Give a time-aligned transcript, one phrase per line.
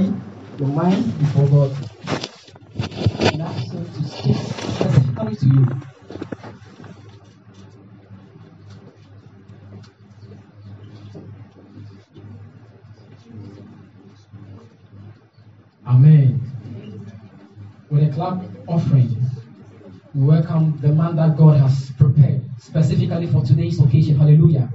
[0.00, 1.70] your mind before God.
[3.32, 3.42] And
[3.94, 5.66] to speak specifically to you.
[15.86, 16.40] Amen.
[17.90, 19.16] With a clap offering,
[20.14, 24.18] we welcome the man that God has prepared specifically for today's occasion.
[24.18, 24.70] Hallelujah.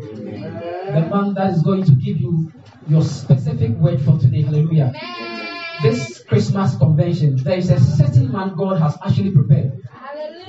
[0.94, 2.52] The man that is going to give you
[2.88, 4.42] your specific word for today.
[4.42, 4.94] Hallelujah.
[5.84, 9.82] This Christmas convention, there is a certain man God has actually prepared.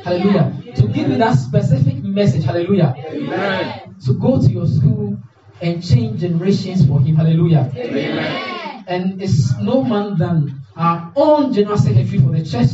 [0.03, 0.75] Hallelujah.
[0.77, 2.45] To give you that specific message.
[2.45, 2.95] Hallelujah.
[2.99, 3.97] Amen.
[4.07, 5.19] To go to your school
[5.61, 7.17] and change generations for him.
[7.17, 7.71] Hallelujah.
[7.77, 8.85] Amen.
[8.89, 12.71] And it's no man than our own general secretary for the church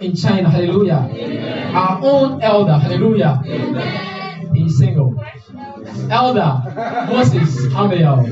[0.00, 0.48] in China.
[0.50, 1.72] Hallelujah.
[1.74, 2.78] Our own elder.
[2.78, 3.42] Hallelujah.
[4.54, 5.16] He's single.
[6.10, 6.62] Elder
[7.08, 8.26] Moses Amiel.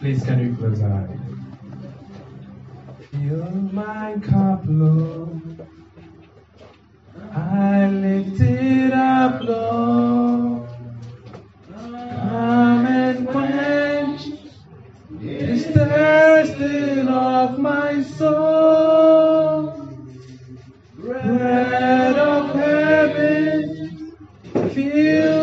[0.00, 1.18] Please, can you close our eyes?
[3.10, 5.66] Fill my cup, Lord.
[7.34, 10.35] I lift it up, Lord.
[13.06, 14.22] And quench
[15.10, 19.88] this thirsting of my soul.
[20.96, 24.12] Bread of heaven,
[24.74, 25.35] fill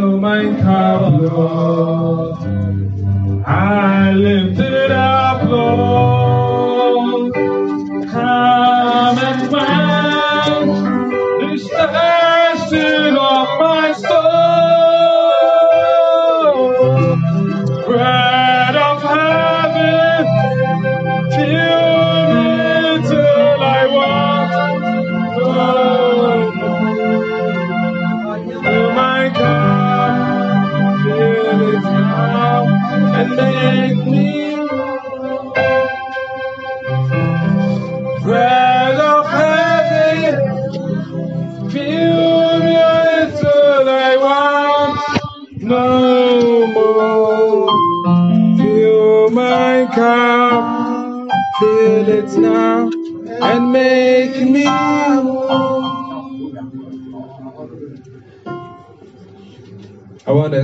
[0.00, 0.44] My.
[3.46, 6.23] I lift it up, Lord.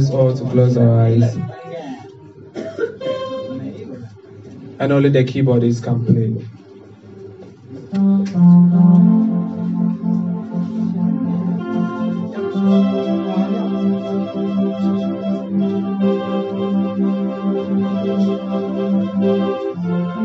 [0.00, 1.36] Us all to close our eyes.
[4.78, 6.30] And only the keyboardist can play.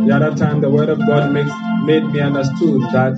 [0.05, 1.51] The other time, the word of God makes,
[1.83, 3.15] made me understood that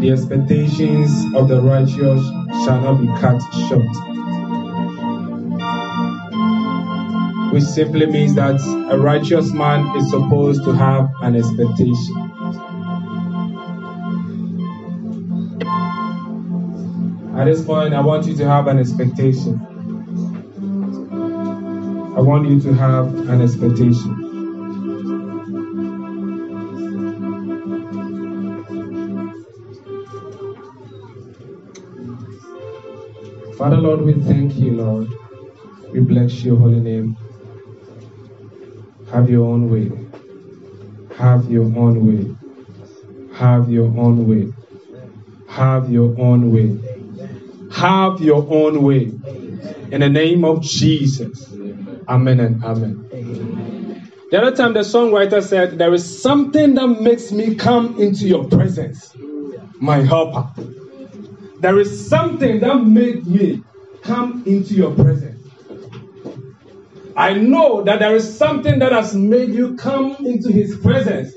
[0.00, 2.22] the expectations of the righteous
[2.64, 4.13] shall not be cut short.
[7.54, 8.60] Which simply means that
[8.90, 12.16] a righteous man is supposed to have an expectation.
[17.36, 19.60] At this point, I want you to have an expectation.
[22.16, 24.16] I want you to have an expectation.
[33.56, 35.08] Father Lord, we thank you, Lord.
[35.92, 37.16] We bless your holy name.
[39.14, 39.92] Have your own way.
[41.16, 42.34] Have your own way.
[43.36, 44.52] Have your own way.
[45.46, 46.80] Have your own way.
[47.70, 49.12] Have your own way.
[49.92, 51.48] In the name of Jesus.
[52.08, 54.10] Amen and amen.
[54.32, 58.48] The other time the songwriter said, There is something that makes me come into your
[58.48, 59.14] presence,
[59.78, 60.50] my helper.
[61.60, 63.62] There is something that made me
[64.02, 65.33] come into your presence.
[67.16, 71.32] I know that there is something that has made you come into his presence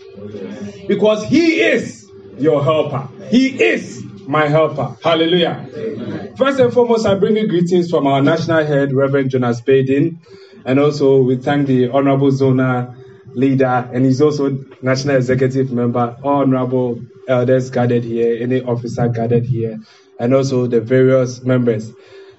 [0.87, 2.09] because he is
[2.39, 3.07] your helper.
[3.29, 4.97] He is my helper.
[5.03, 6.33] Hallelujah.
[6.37, 10.19] First and foremost, I bring you greetings from our national head, Reverend Jonas Baden.
[10.65, 12.95] And also, we thank the Honorable Zona
[13.33, 19.79] leader, and he's also national executive member, honorable elders gathered here, any officer gathered here,
[20.19, 21.91] and also the various members.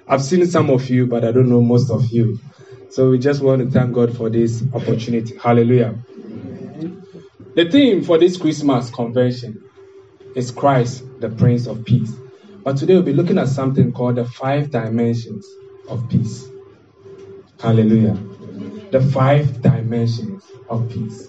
[0.06, 2.38] I've seen some of you, but I don't know most of you.
[2.98, 5.36] So we just want to thank God for this opportunity.
[5.36, 5.96] Hallelujah.
[7.54, 9.62] The theme for this Christmas convention
[10.34, 12.12] is Christ, the Prince of Peace.
[12.64, 15.46] But today we'll be looking at something called the five dimensions
[15.88, 16.44] of peace.
[17.60, 18.18] Hallelujah.
[18.90, 21.28] The five dimensions of peace.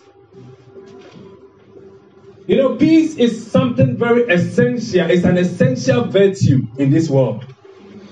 [2.48, 5.08] You know, peace is something very essential.
[5.12, 7.46] It's an essential virtue in this world.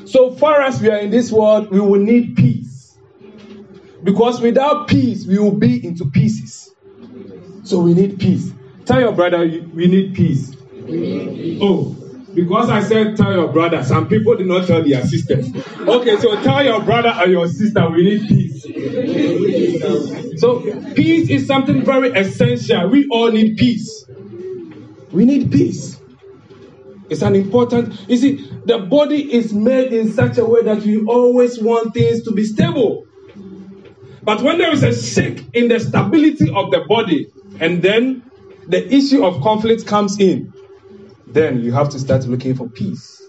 [0.06, 2.57] So far as we are in this world, we will need peace.
[4.04, 6.74] Because without peace, we will be into pieces.
[7.64, 8.52] So we need peace.
[8.86, 10.56] Tell your brother we need peace.
[10.72, 11.60] We need peace.
[11.62, 11.96] Oh,
[12.34, 15.48] because I said tell your brother, some people did not tell their sisters.
[15.80, 18.64] Okay, so tell your brother and your sister we need peace.
[20.40, 20.62] So
[20.94, 22.90] peace is something very essential.
[22.90, 24.06] We all need peace.
[25.12, 26.00] We need peace.
[27.10, 31.04] It's an important, you see, the body is made in such a way that we
[31.06, 33.07] always want things to be stable.
[34.28, 37.32] But when there is a shake in the stability of the body,
[37.62, 38.30] and then
[38.68, 40.52] the issue of conflict comes in,
[41.28, 43.26] then you have to start looking for peace.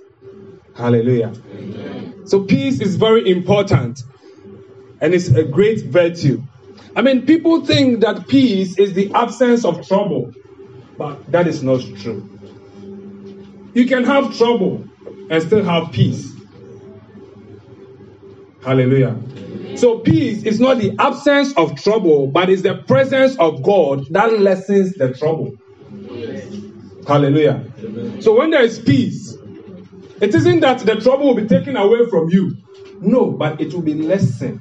[0.74, 1.32] Hallelujah.
[1.52, 2.26] Amen.
[2.26, 4.02] So, peace is very important
[5.00, 6.42] and it's a great virtue.
[6.96, 10.34] I mean, people think that peace is the absence of trouble,
[10.96, 12.28] but that is not true.
[13.72, 14.84] You can have trouble
[15.30, 16.34] and still have peace.
[18.64, 19.16] Hallelujah.
[19.78, 24.38] So, peace is not the absence of trouble, but it's the presence of God that
[24.40, 25.56] lessens the trouble.
[27.06, 27.64] Hallelujah.
[28.20, 29.34] So when there is peace,
[30.20, 32.54] it isn't that the trouble will be taken away from you.
[33.00, 34.60] No, but it will be lessened.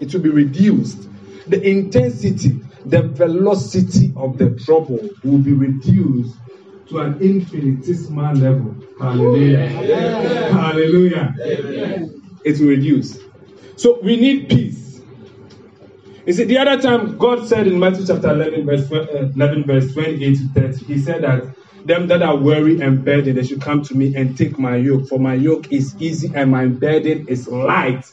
[0.00, 1.08] It will be reduced.
[1.48, 6.34] The intensity, the velocity of the trouble will be reduced
[6.88, 8.74] to an infinitesimal level.
[8.98, 9.68] Hallelujah.
[10.50, 11.34] Hallelujah.
[11.38, 13.29] It will reduce.
[13.80, 15.00] So we need peace.
[16.26, 19.94] You see, the other time God said in Matthew chapter 11, verse, uh, 11, verse
[19.94, 21.44] 28 to 30, He said that
[21.86, 25.08] them that are weary and burdened, they should come to me and take my yoke,
[25.08, 28.04] for my yoke is easy and my burden is light.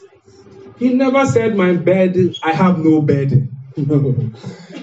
[0.78, 3.54] He never said, My burden, I have no burden.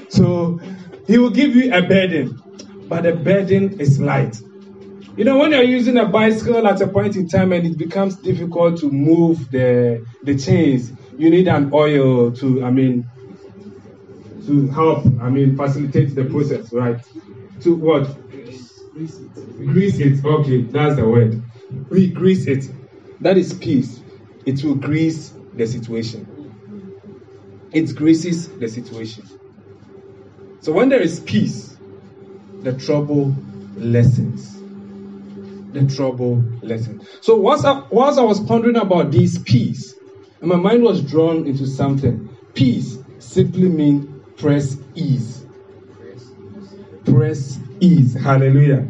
[0.09, 0.59] so
[1.07, 2.39] he will give you a burden,
[2.87, 4.39] but the burden is light.
[5.17, 8.17] You know, when you're using a bicycle at a point in time and it becomes
[8.17, 13.07] difficult to move the the chains, you need an oil to, I mean,
[14.45, 16.99] to help, I mean, facilitate the process, right?
[17.61, 18.03] To what?
[18.29, 19.57] Grease it.
[19.57, 20.25] Grease it.
[20.25, 21.41] Okay, that's the word.
[21.89, 22.65] We grease it.
[23.21, 24.01] That is peace.
[24.45, 26.27] It will grease the situation.
[27.71, 29.29] It greases the situation.
[30.59, 31.77] So when there is peace,
[32.63, 33.33] the trouble
[33.77, 34.64] lessens.
[35.75, 37.05] The trouble lesson.
[37.19, 39.93] So whilst I, whilst I was pondering about this peace,
[40.39, 42.29] and my mind was drawn into something.
[42.53, 44.07] Peace simply means
[44.37, 45.45] press ease.
[47.03, 48.13] Press ease.
[48.13, 48.87] Hallelujah.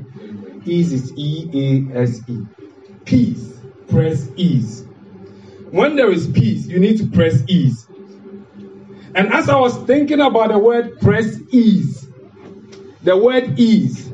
[0.65, 1.49] Ease is E
[1.91, 2.45] A S E.
[3.05, 3.57] Peace.
[3.87, 4.85] Press ease.
[5.71, 7.87] When there is peace, you need to press ease.
[9.15, 12.07] And as I was thinking about the word press ease,
[13.01, 14.04] the word ease,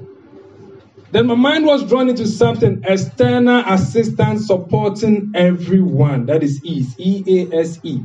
[1.11, 6.25] then my mind was drawn into something external assistance supporting everyone.
[6.27, 6.95] That is ease.
[6.97, 8.01] E A S E.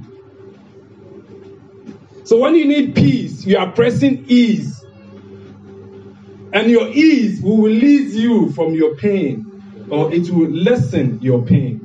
[2.25, 4.85] So when you need peace, you are pressing ease.
[6.53, 11.83] And your ease will release you from your pain, or it will lessen your pain.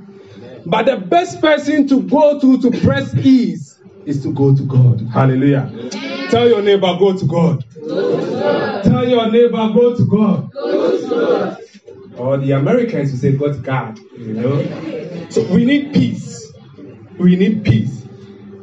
[0.65, 5.01] But the best person to go to to press ease is to go to God.
[5.13, 5.71] Hallelujah.
[6.31, 7.65] Tell your neighbor, go to God.
[7.87, 8.83] Go to God.
[8.83, 10.51] Tell your neighbor, go to God.
[10.51, 11.57] Go to God.
[12.17, 13.99] Or the Americans will say, go to God.
[14.17, 15.29] You know?
[15.29, 16.51] So we need peace.
[17.17, 18.03] We need peace.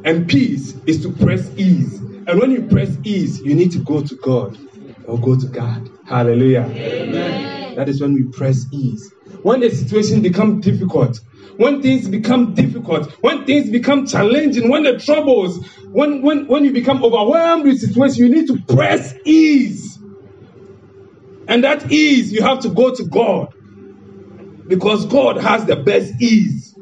[0.05, 1.99] And peace is to press ease.
[2.00, 4.59] And when you press ease, you need to go to God
[5.07, 5.90] or go to God.
[6.07, 6.64] Hallelujah.
[6.71, 7.75] Amen.
[7.76, 9.12] That is when we press ease.
[9.43, 11.21] When the situation becomes difficult,
[11.57, 16.73] when things become difficult, when things become challenging, when the troubles, when, when, when you
[16.73, 19.98] become overwhelmed with situation, you need to press ease.
[21.49, 23.55] And that ease, you have to go to God.
[24.69, 26.75] Because God has the best ease.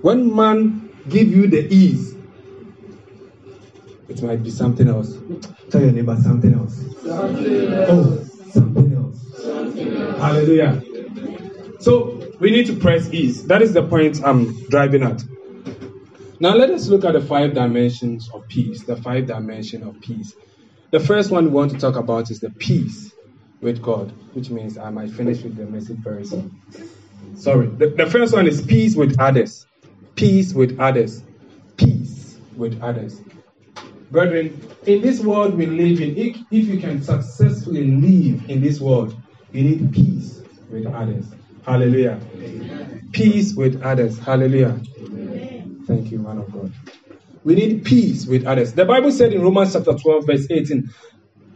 [0.00, 2.14] When man give you the ease,
[4.08, 5.14] it might be something else.
[5.70, 6.74] Tell your neighbor something else.
[7.02, 7.90] Something else.
[7.90, 9.42] Oh, something else.
[9.42, 10.18] Something else.
[10.18, 10.82] Hallelujah.
[11.80, 13.46] So we need to press ease.
[13.46, 15.22] That is the point I'm driving at.
[16.40, 18.84] Now let us look at the five dimensions of peace.
[18.84, 20.34] The five dimensions of peace.
[20.94, 23.12] The first one we want to talk about is the peace
[23.60, 26.62] with God, which means I might finish with the message very soon.
[27.34, 27.66] Sorry.
[27.66, 29.66] The, the first one is peace with others.
[30.14, 31.24] Peace with others.
[31.76, 33.20] Peace with others.
[34.12, 38.80] Brethren, in this world we live in, if, if you can successfully live in this
[38.80, 39.20] world,
[39.50, 41.26] you need peace with others.
[41.66, 42.20] Hallelujah.
[42.36, 43.08] Amen.
[43.10, 44.16] Peace with others.
[44.20, 44.80] Hallelujah.
[44.98, 45.82] Amen.
[45.88, 46.72] Thank you, man of God.
[47.44, 48.72] We need peace with others.
[48.72, 50.90] The Bible said in Romans chapter 12, verse 18,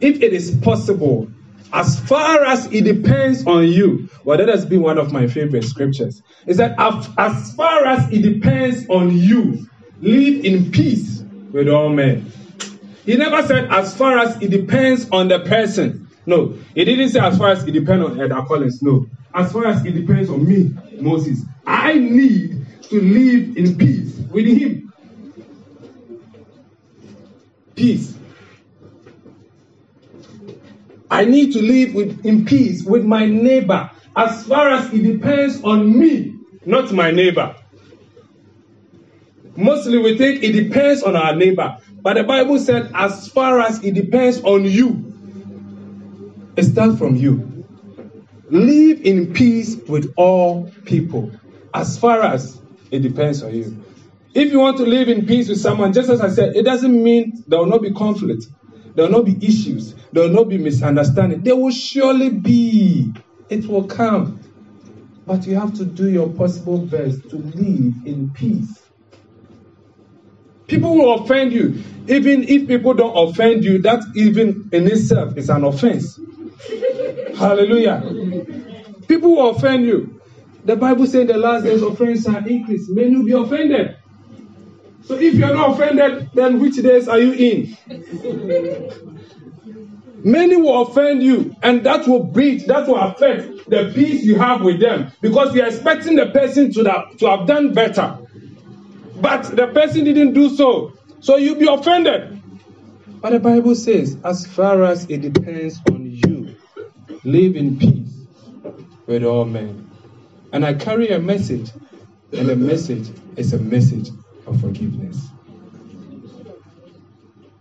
[0.00, 1.30] if it is possible,
[1.73, 5.64] as far as it depends on you, well, that has been one of my favorite
[5.64, 6.23] scriptures.
[6.47, 9.66] Is that as far as it depends on you,
[10.00, 12.30] live in peace with all men.
[13.04, 16.09] He never said as far as it depends on the person.
[16.26, 18.83] No, he didn't say as far as it depends on Edgar Collins.
[18.83, 21.42] No, as far as it depends on me, Moses.
[21.66, 24.88] I need to live in peace with him.
[27.78, 28.12] Peace.
[31.08, 35.62] I need to live with, in peace with my neighbor as far as it depends
[35.62, 36.35] on me,
[36.66, 37.54] not my neighbor.
[39.54, 41.78] Mostly we think it depends on our neighbor.
[42.02, 45.14] But the Bible said, as far as it depends on you,
[46.56, 47.64] it starts from you.
[48.50, 51.30] Live in peace with all people,
[51.73, 53.85] as far as it depends on you.
[54.35, 57.02] If you want to live in peace with someone, just as I said, it doesn't
[57.02, 58.47] mean there will not be conflict.
[58.94, 59.94] There will not be issues.
[60.12, 61.42] There will not be misunderstanding.
[61.42, 63.12] There will surely be.
[63.49, 64.40] It will come.
[65.26, 68.82] But you have to do your possible best to live in peace.
[70.66, 71.82] People will offend you.
[72.08, 76.18] Even if people don't offend you, that even in itself is an offense.
[77.37, 78.02] Hallelujah.
[79.06, 80.20] People will offend you.
[80.64, 82.88] The Bible says the last days of offense shall increase.
[82.90, 83.97] Many will be offended.
[85.08, 87.74] So if you're not offended, then which days are you in?
[90.22, 94.60] Many will offend you, and that will breach, that will affect the peace you have
[94.60, 98.18] with them because you're expecting the person to have, to have done better.
[99.18, 100.92] But the person didn't do so.
[101.20, 102.42] So you'll be offended.
[103.22, 106.54] But the Bible says, as far as it depends on you,
[107.24, 108.26] live in peace
[109.06, 109.90] with all men.
[110.52, 111.70] And I carry a message,
[112.32, 114.10] and the message is a message
[114.49, 115.28] of forgiveness.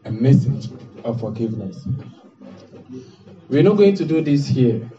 [0.05, 0.69] A message
[1.03, 1.85] of forgiveness.
[3.49, 4.89] We're not going to do this here.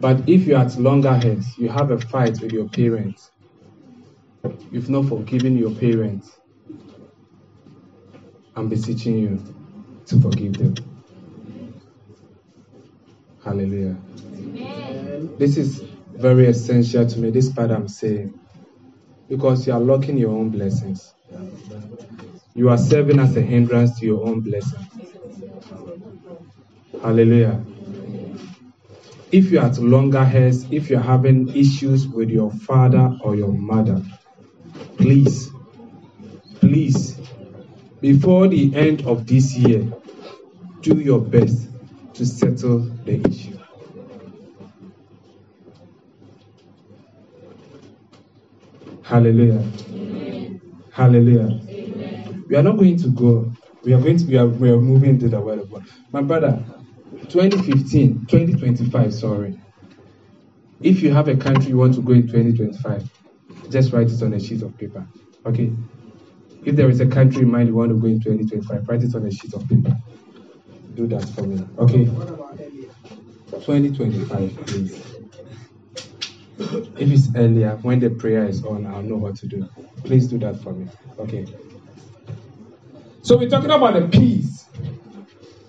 [0.00, 3.30] But if you're at longer heads, you have a fight with your parents,
[4.70, 6.38] you've not forgiven your parents,
[8.54, 9.54] I'm beseeching you
[10.06, 10.74] to forgive them.
[13.42, 13.96] Hallelujah.
[14.34, 15.34] Amen.
[15.38, 18.38] This is very essential to me, this part I'm saying
[19.28, 21.14] because you are locking your own blessings.
[22.54, 24.86] You are serving as a hindrance to your own blessing.
[27.02, 27.64] Hallelujah.
[29.32, 33.52] If you are at longer hairs, if you're having issues with your father or your
[33.52, 34.00] mother,
[34.96, 35.50] please,
[36.60, 37.18] please,
[38.00, 39.92] before the end of this year,
[40.80, 41.68] do your best
[42.14, 43.55] to settle the issue.
[49.06, 49.62] Hallelujah.
[49.88, 50.60] Amen.
[50.92, 51.60] Hallelujah.
[51.68, 52.44] Amen.
[52.48, 53.52] We are not going to go.
[53.84, 55.84] We are going to we are, we are moving to the word of God.
[56.10, 56.60] My brother,
[57.28, 59.60] 2015, 2025, sorry.
[60.80, 63.08] If you have a country you want to go in 2025,
[63.70, 65.06] just write it on a sheet of paper.
[65.46, 65.72] Okay?
[66.64, 69.14] If there is a country in mind you want to go in 2025, write it
[69.14, 69.96] on a sheet of paper.
[70.94, 71.64] Do that for me.
[71.78, 72.06] Okay?
[73.52, 75.15] 2025, please.
[76.58, 79.68] If it's earlier, when the prayer is on, I'll know what to do.
[80.04, 80.88] Please do that for me.
[81.18, 81.46] Okay.
[83.22, 84.64] So we're talking about the peace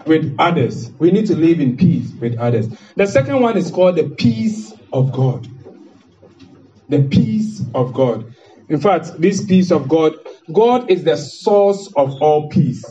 [0.06, 0.92] with others.
[1.00, 2.70] We need to live in peace with others.
[2.96, 5.48] The second one is called the peace of God.
[6.90, 8.34] The peace of God.
[8.70, 10.14] In fact, this peace of God,
[10.54, 12.84] God is the source of all peace,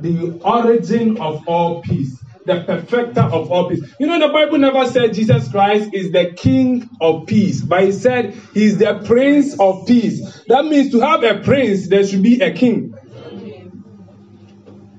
[0.00, 3.80] the origin of all peace the perfecter of all peace.
[3.98, 7.94] You know, the Bible never said Jesus Christ is the King of peace, but it
[7.94, 10.44] said he's the Prince of peace.
[10.48, 12.94] That means to have a prince, there should be a king.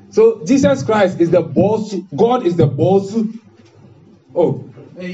[0.10, 1.94] So Jesus Christ is the boss.
[2.16, 3.16] God is the boss.
[4.36, 4.70] Oh,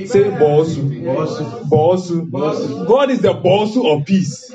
[0.06, 0.76] say boss.
[0.76, 2.10] Boss.
[2.12, 4.54] God is the boss of peace.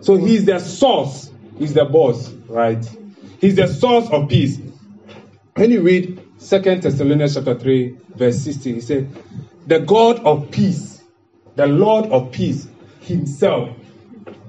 [0.00, 1.30] So he's the source.
[1.58, 2.84] He's the boss, right?
[3.40, 4.58] He's the source of peace.
[5.56, 9.08] When you read Second Thessalonians chapter 3, verse 16, he said,
[9.68, 11.00] The God of peace,
[11.54, 12.66] the Lord of peace
[13.02, 13.70] himself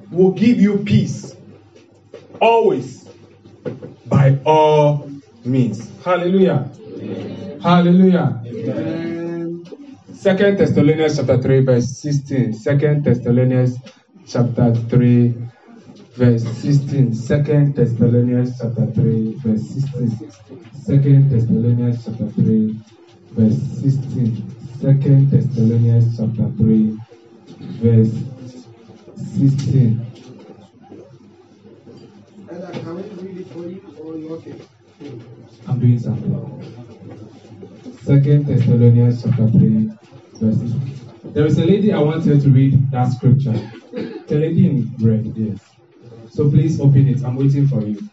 [0.10, 1.36] will give you peace
[2.42, 3.08] always
[4.08, 5.12] by all
[5.44, 5.92] means.
[6.04, 6.72] Hallelujah.
[6.76, 7.60] Amen.
[7.62, 8.42] Hallelujah.
[8.44, 9.64] Amen.
[10.12, 12.54] Second Thessalonians chapter 3, verse 16.
[12.54, 13.78] Second Thessalonians
[14.26, 15.36] chapter 3,
[16.16, 17.14] verse 16.
[17.14, 20.32] Second Thessalonians chapter 3, verse 16.
[20.74, 22.80] Second Thessalonians chapter 3,
[23.32, 24.56] verse 16.
[24.80, 26.98] Second Thessalonians chapter 3,
[27.82, 28.14] verse
[29.36, 30.12] 16.
[32.48, 34.56] Can we read it for you or you okay?
[35.68, 36.64] I'm doing something.
[38.04, 39.92] Second Thessalonians chapter 3,
[40.40, 41.34] verse 16.
[41.34, 43.52] There is a lady I want her to read that scripture.
[43.92, 45.75] The lady in red, yes.
[46.36, 47.24] So please open it.
[47.24, 48.10] I'm waiting for you.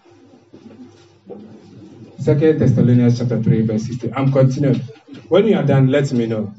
[2.21, 4.15] Second Thessalonians chapter 3, verse 16.
[4.15, 4.79] I'm continuing.
[5.29, 6.55] When you are done, let me know.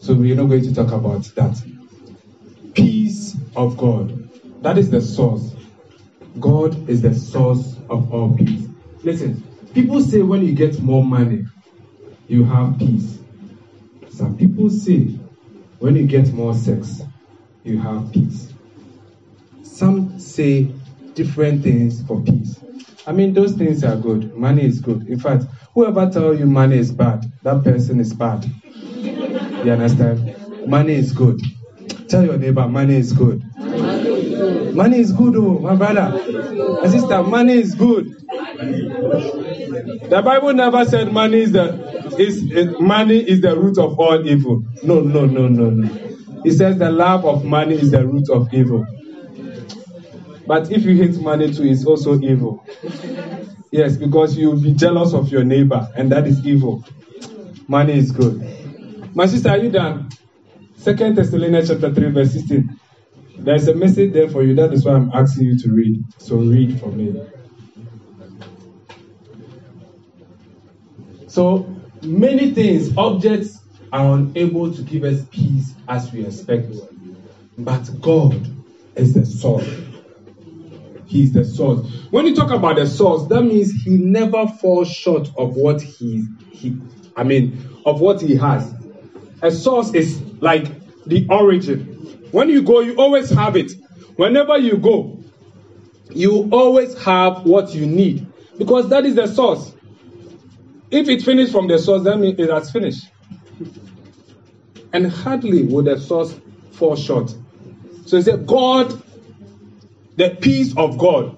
[0.00, 1.62] So we're not going to talk about that.
[2.72, 4.30] Peace of God.
[4.62, 5.54] That is the source.
[6.38, 8.66] God is the source of all peace.
[9.02, 9.42] Listen,
[9.74, 11.44] people say when you get more money,
[12.28, 13.18] you have peace.
[14.08, 15.18] Some people say
[15.80, 17.02] when you get more sex,
[17.64, 18.52] you have peace.
[19.62, 20.64] Some say
[21.14, 22.58] different things for peace.
[23.06, 24.34] I mean, those things are good.
[24.36, 25.06] Money is good.
[25.08, 28.44] In fact, whoever tell you money is bad, that person is bad.
[29.64, 30.34] You understand?
[30.66, 31.40] Money is good.
[32.08, 33.42] Tell your neighbor, money is good.
[34.74, 36.10] Money is good, oh, my brother.
[36.82, 38.06] My sister, money is good.
[40.10, 44.26] The Bible never said money is the is, is money is the root of all
[44.26, 44.62] evil.
[44.82, 46.10] No, no, no, no, no.
[46.44, 48.86] It says the love of money is the root of evil.
[50.46, 52.64] But if you hate money too, it's also evil.
[53.70, 56.84] Yes, because you'll be jealous of your neighbor, and that is evil.
[57.68, 58.42] Money is good.
[59.14, 60.10] My sister, are you done?
[60.76, 62.80] Second Thessalonians chapter 3, verse 16.
[63.38, 64.54] There's a message there for you.
[64.54, 66.02] That is why I'm asking you to read.
[66.18, 67.14] So read for me.
[71.28, 73.59] So many things, objects
[73.92, 76.74] are unable to give us peace as we expect.
[77.58, 78.34] But God
[78.96, 79.68] is the source.
[81.06, 81.80] He is the source.
[82.10, 86.26] When you talk about the source, that means he never falls short of what he
[86.52, 86.80] he
[87.16, 88.72] I mean of what he has.
[89.42, 90.66] A source is like
[91.06, 92.28] the origin.
[92.30, 93.72] When you go, you always have it.
[94.16, 95.18] Whenever you go,
[96.12, 98.26] you always have what you need
[98.58, 99.72] because that is the source.
[100.90, 103.06] If it finished from the source, that means it has finished.
[104.92, 106.34] And hardly would the source
[106.72, 107.34] fall short.
[108.06, 109.00] So he said, God,
[110.16, 111.36] the peace of God.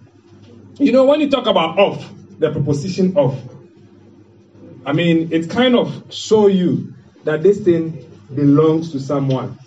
[0.79, 3.39] You know, when you talk about of, the preposition of,
[4.85, 9.59] I mean, it kind of show you that this thing belongs to someone.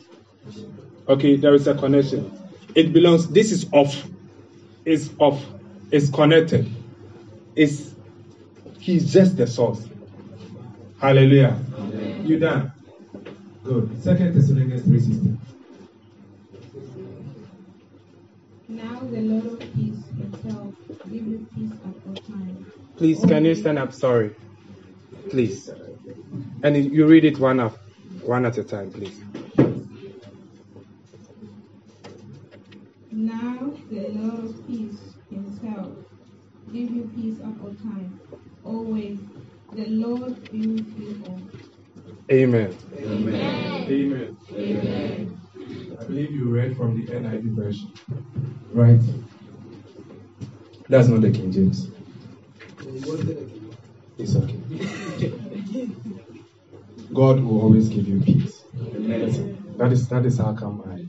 [1.07, 2.31] Okay, there is a connection.
[2.73, 3.95] It belongs, this is of,
[4.83, 5.45] is of,
[5.91, 6.69] is connected.
[7.55, 7.93] Is
[8.79, 9.87] he's just the source.
[10.99, 11.57] Hallelujah.
[11.77, 12.25] Amen.
[12.25, 12.73] You done?
[13.65, 14.03] Good.
[14.03, 15.37] Second Thessalonians 3.16.
[18.67, 20.75] Now the Lord of peace himself
[21.11, 22.67] give you peace at all times.
[22.95, 23.91] Please, can you stand up?
[23.91, 24.35] Sorry.
[25.31, 25.71] Please.
[26.61, 27.75] And you read it one, up,
[28.21, 29.19] one at a time, please.
[33.09, 35.91] Now the Lord of peace himself
[36.71, 38.21] give you peace at all times.
[38.63, 39.17] Always
[39.73, 41.41] the Lord be with you all.
[42.31, 42.75] Amen.
[42.97, 43.87] Amen.
[43.89, 44.37] Amen.
[44.51, 45.41] Amen.
[45.99, 47.93] I believe you read from the NIV version.
[48.73, 48.99] Right?
[50.89, 51.91] That's not the King James.
[54.17, 54.59] It's okay.
[57.13, 58.63] God will always give you peace.
[59.77, 61.07] That is that is how come I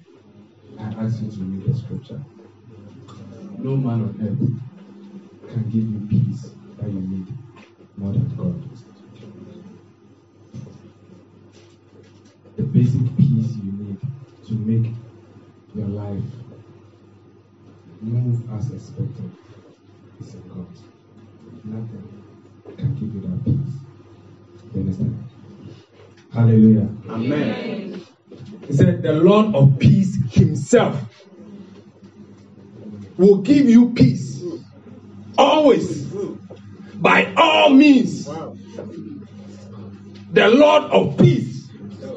[0.82, 2.22] I asked you to read the scripture.
[3.58, 4.68] No man on earth
[5.52, 7.28] can give you peace that you need
[7.96, 8.85] more than God.
[12.56, 14.00] The basic peace you need
[14.46, 14.92] to make
[15.74, 16.22] your life
[18.00, 19.30] move as expected
[20.20, 20.66] is in God.
[21.64, 22.24] Nothing
[22.78, 23.74] can give you that peace.
[24.74, 25.24] You understand?
[26.32, 26.88] Hallelujah.
[27.10, 28.02] Amen.
[28.66, 31.04] He said, The Lord of peace himself
[33.18, 34.42] will give you peace
[35.36, 36.04] always
[36.94, 38.24] by all means.
[40.32, 41.55] The Lord of peace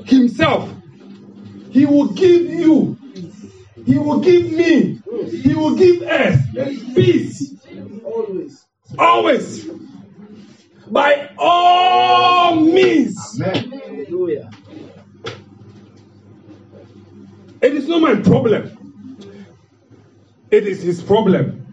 [0.06, 0.71] himself,
[1.71, 2.97] he will give you,
[3.86, 5.02] he will give me,
[5.43, 6.39] he will give us
[6.95, 7.54] peace
[8.04, 8.65] Always.
[8.97, 9.69] always
[10.89, 13.39] by all means.
[13.39, 14.49] Hallelujah.
[17.62, 18.75] It is not my problem.
[20.49, 21.65] It is his problem.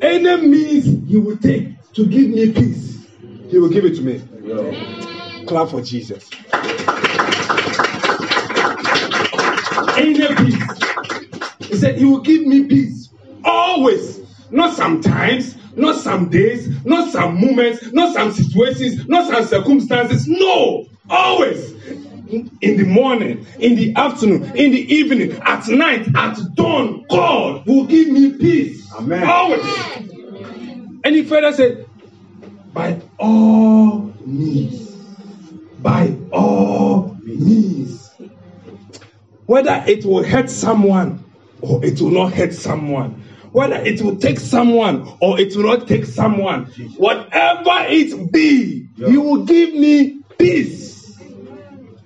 [0.00, 3.06] Any means he will take to give me peace,
[3.50, 4.22] he will give it to me.
[5.46, 6.30] Clap for Jesus.
[9.98, 10.84] Inner peace.
[11.60, 13.02] He said, He will give me peace
[13.44, 20.28] always, not sometimes, not some days, not some moments, not some situations, not some circumstances.
[20.28, 21.72] No, always.
[22.62, 27.84] In the morning, in the afternoon, in the evening, at night, at dawn, God will
[27.84, 28.90] give me peace.
[28.94, 29.24] Amen.
[29.24, 29.64] Always.
[31.04, 31.86] And he further said,
[32.72, 34.90] by all means.
[35.80, 38.10] By all means.
[39.46, 41.24] Whether it will hurt someone
[41.60, 43.22] or it will not hurt someone.
[43.52, 46.66] Whether it will take someone or it will not take someone.
[46.96, 51.18] Whatever it be, he will give me peace.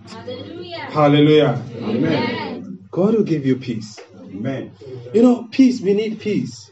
[0.09, 0.79] Hallelujah.
[0.79, 1.63] Hallelujah.
[1.83, 2.79] Amen.
[2.91, 4.01] God will give you peace.
[4.17, 4.73] Amen.
[5.15, 6.71] You know, peace, we need peace.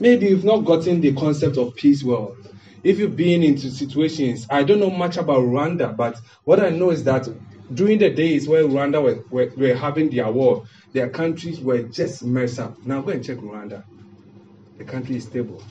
[0.00, 2.36] Maybe you've not gotten the concept of peace well.
[2.84, 6.90] If you've been into situations, I don't know much about Rwanda, but what I know
[6.90, 7.28] is that
[7.72, 12.24] during the days where Rwanda were, were, were having their war, their countries were just
[12.24, 12.76] messed up.
[12.84, 13.84] Now go and check Rwanda.
[14.78, 15.62] The country is stable.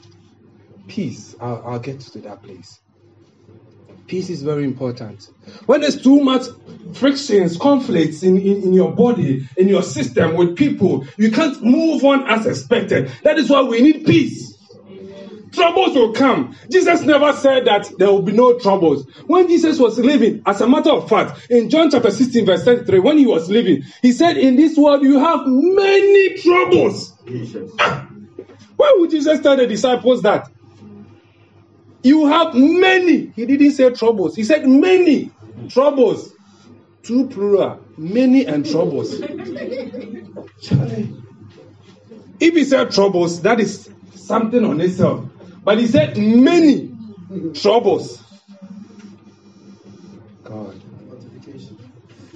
[0.88, 2.80] Peace, I'll, I'll get to that place.
[4.08, 5.30] Peace is very important.
[5.66, 6.44] When there's too much
[6.94, 12.06] frictions, conflicts in, in, in your body, in your system with people, you can't move
[12.06, 13.12] on as expected.
[13.24, 14.47] That is why we need peace.
[15.58, 16.56] Troubles will come.
[16.70, 19.08] Jesus never said that there will be no troubles.
[19.26, 23.00] When Jesus was living, as a matter of fact, in John chapter 16, verse 33,
[23.00, 27.12] when he was living, he said, In this world you have many troubles.
[27.26, 27.72] Jesus.
[28.76, 30.48] Why would Jesus tell the disciples that?
[32.04, 33.32] You have many.
[33.36, 34.36] He didn't say troubles.
[34.36, 35.32] He said many
[35.70, 36.32] troubles.
[37.02, 37.84] Two plural.
[37.98, 39.20] Many and troubles.
[40.62, 41.15] Charlie.
[42.39, 45.26] If he said troubles, that is something on itself.
[45.67, 46.95] But he said many
[47.53, 48.23] troubles.
[50.45, 50.82] God.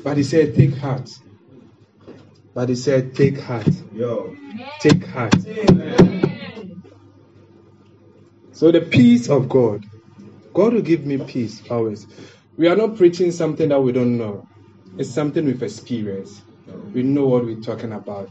[0.03, 1.09] But he said, take heart.
[2.53, 3.69] But he said, take heart.
[3.93, 4.35] Yo.
[4.81, 5.33] Take heart.
[8.51, 9.85] So the peace of God.
[10.53, 12.05] God will give me peace always.
[12.57, 14.45] We are not preaching something that we don't know.
[14.97, 16.43] It's something we've experienced.
[16.93, 18.27] We know what we're talking about.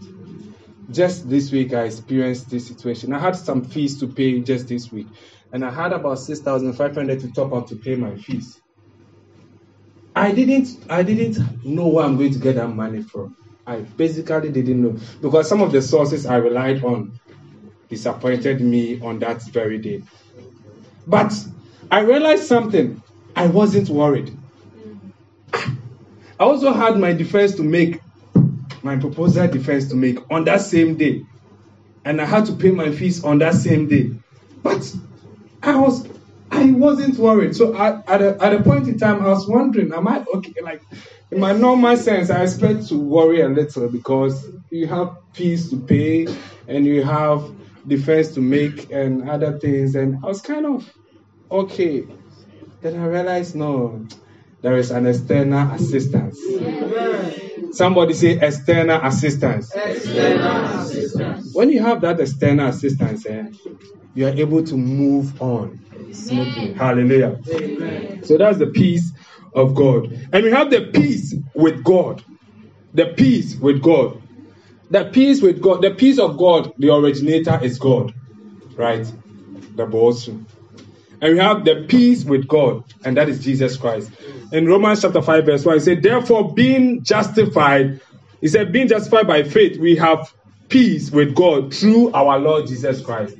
[0.92, 3.12] Just this week, I experienced this situation.
[3.12, 5.06] I had some fees to pay just this week,
[5.52, 8.60] and I had about six thousand five hundred to top up to pay my fees.
[10.14, 13.36] I didn't, I didn't know where I'm going to get that money from.
[13.66, 17.18] I basically didn't know because some of the sources I relied on
[17.88, 20.02] disappointed me on that very day.
[21.06, 21.32] But
[21.90, 23.02] I realized something.
[23.36, 24.36] I wasn't worried.
[25.52, 28.00] I also had my defense to make,
[28.82, 31.24] my proposal defense to make on that same day.
[32.04, 34.10] And I had to pay my fees on that same day.
[34.62, 34.94] But
[35.62, 36.06] I was
[36.50, 37.54] I wasn't worried.
[37.54, 40.54] So I, at, a, at a point in time, I was wondering, am I okay?
[40.62, 40.82] Like,
[41.30, 45.80] in my normal sense, I expect to worry a little because you have fees to
[45.86, 46.26] pay
[46.66, 47.48] and you have
[47.86, 49.94] defense to make and other things.
[49.94, 50.92] And I was kind of
[51.50, 52.08] okay.
[52.82, 54.06] Then I realized, no,
[54.62, 56.38] there is an external assistance.
[57.72, 59.74] Somebody say external assistance.
[59.74, 61.50] External assistance.
[61.54, 63.44] When you have that external assistance, eh,
[64.14, 65.80] you are able to move on.
[66.76, 67.38] Hallelujah.
[68.24, 69.12] So that's the peace
[69.54, 70.12] of God.
[70.32, 72.24] And we have the peace with God.
[72.92, 74.22] The peace with God.
[74.90, 75.82] The peace with God.
[75.82, 78.12] The peace of God, the originator is God.
[78.76, 79.10] Right?
[79.76, 80.28] The boss.
[81.20, 84.10] And we have the peace with God, and that is Jesus Christ.
[84.52, 88.00] In Romans chapter 5, verse 1, he said, Therefore, being justified,
[88.40, 90.32] he said, being justified by faith, we have
[90.68, 93.36] peace with God through our Lord Jesus Christ.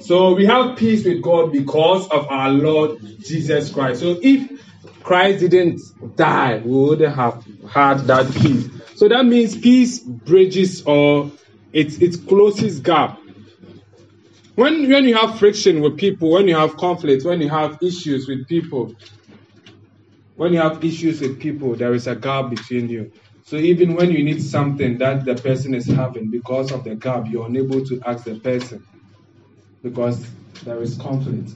[0.00, 4.00] So we have peace with God because of our Lord Jesus Christ.
[4.00, 4.50] So if
[5.02, 5.80] Christ didn't
[6.16, 8.68] die, we wouldn't have had that peace.
[8.94, 11.30] So that means peace bridges or
[11.72, 13.20] it, it closes gap.
[14.58, 18.26] When, when you have friction with people, when you have conflict, when you have issues
[18.26, 18.92] with people,
[20.34, 23.12] when you have issues with people, there is a gap between you.
[23.44, 27.26] So even when you need something that the person is having, because of the gap,
[27.28, 28.84] you're unable to ask the person
[29.84, 30.28] because
[30.64, 31.50] there is conflict.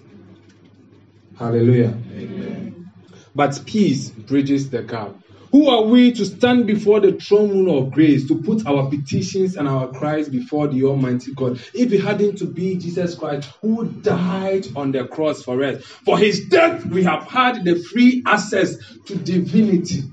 [1.36, 1.98] Hallelujah.
[2.12, 2.92] Amen.
[3.34, 5.16] But peace bridges the gap.
[5.52, 9.54] Who are we to stand before the throne room of grace to put our petitions
[9.56, 11.60] and our cries before the Almighty God?
[11.74, 16.18] If it hadn't to be Jesus Christ who died on the cross for us, for
[16.18, 20.04] his death we have had the free access to divinity.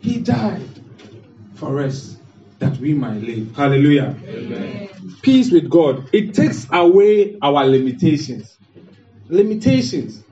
[0.00, 0.66] He died
[1.56, 2.16] for us
[2.60, 3.54] that we might live.
[3.54, 4.16] Hallelujah.
[5.20, 6.08] Peace with God.
[6.14, 8.56] It takes away our limitations.
[9.28, 10.24] Limitations.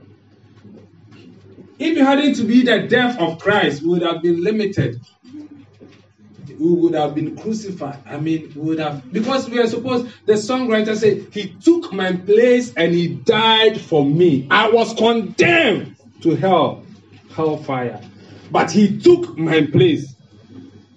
[1.79, 4.99] If it hadn't to be the death of Christ, we would have been limited.
[6.59, 7.99] We would have been crucified.
[8.05, 10.07] I mean, we would have because we are supposed.
[10.25, 14.45] The songwriter said, "He took my place and he died for me.
[14.51, 16.83] I was condemned to hell,
[17.33, 18.01] hellfire,
[18.51, 20.13] but he took my place.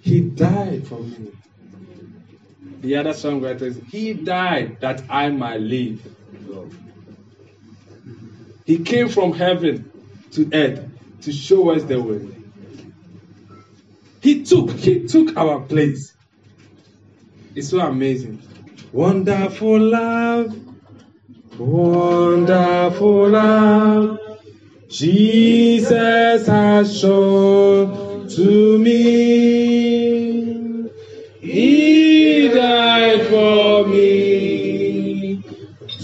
[0.01, 1.29] He died for me."
[2.81, 6.01] The other songwriter says, "He died that I might live."
[8.65, 9.92] He came from heaven
[10.33, 10.89] to earth
[11.21, 12.27] to show us the way.
[14.21, 16.13] He took, he took our place.
[17.55, 18.41] It's so amazing.
[18.91, 20.55] Wonderful love,
[21.57, 24.19] wonderful love,
[24.89, 30.13] Jesus has shown to me.
[31.41, 35.43] He died for me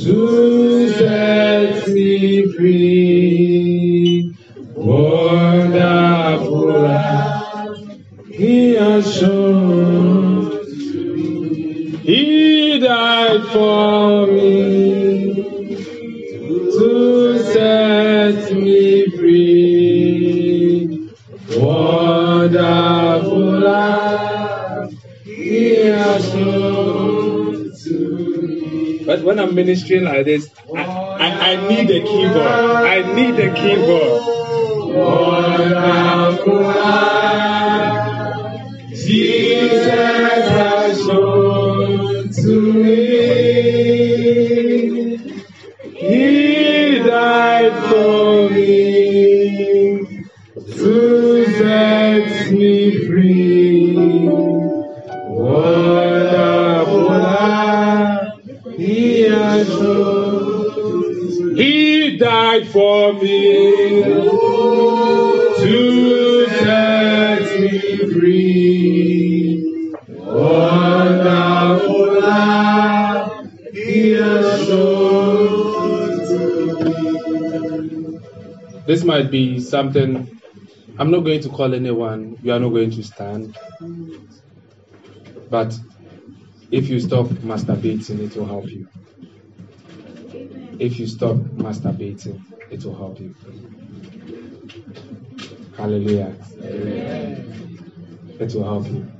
[0.03, 2.88] to set me free.
[29.69, 32.37] Like this, I, I, I need a keyboard.
[32.37, 34.19] I need a keyboard.
[61.57, 64.03] He died for me
[65.57, 69.93] to set me free.
[70.07, 75.99] Wonderful love He has shown.
[78.87, 80.39] This might be something.
[80.97, 82.37] I'm not going to call anyone.
[82.41, 83.57] You are not going to stand.
[85.49, 85.77] But
[86.71, 88.87] if you stop masturbating, it will help you.
[90.79, 93.35] If you stop masturbating, it will help you.
[95.75, 96.35] Hallelujah.
[98.39, 99.11] It will help you.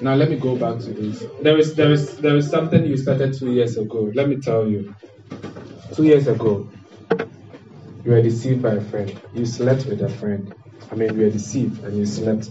[0.00, 1.24] Now let me go back to this.
[1.42, 4.10] There is there is there is something you started two years ago.
[4.14, 4.94] Let me tell you.
[5.94, 6.68] Two years ago,
[8.04, 9.18] you were deceived by a friend.
[9.32, 10.54] You slept with a friend.
[10.90, 12.50] I mean, you were deceived and you slept.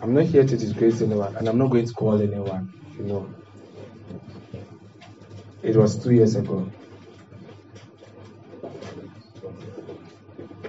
[0.00, 2.72] I'm not here to disgrace anyone, and I'm not going to call anyone.
[2.98, 3.34] You know.
[5.62, 6.72] It was two years ago.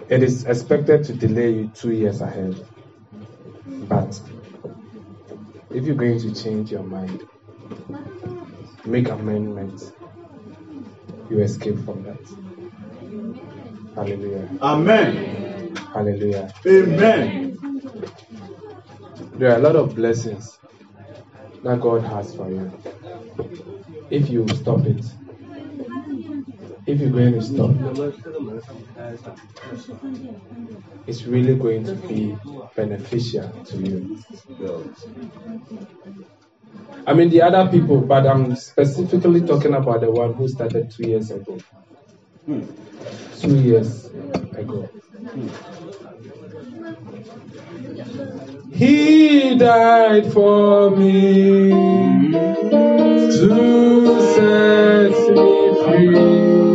[0.10, 2.56] It is expected to delay you two years ahead.
[3.68, 4.20] But
[5.72, 7.24] if you're going to change your mind,
[8.86, 9.94] make amendments,
[11.30, 12.22] you escape from that.
[13.96, 14.50] Hallelujah.
[14.62, 15.76] Amen.
[15.94, 16.54] Hallelujah.
[16.68, 17.60] Amen.
[19.36, 20.60] There are a lot of blessings
[21.64, 22.74] that God has for you.
[24.10, 25.04] If you stop it,
[26.86, 27.72] if you're going to stop,
[31.08, 32.38] it's really going to be
[32.76, 34.24] beneficial to you.
[37.06, 41.08] I mean, the other people, but I'm specifically talking about the one who started two
[41.08, 41.58] years ago.
[42.46, 42.64] Hmm.
[43.40, 44.10] Two years
[48.72, 51.70] He died for me
[53.32, 56.73] to set me free.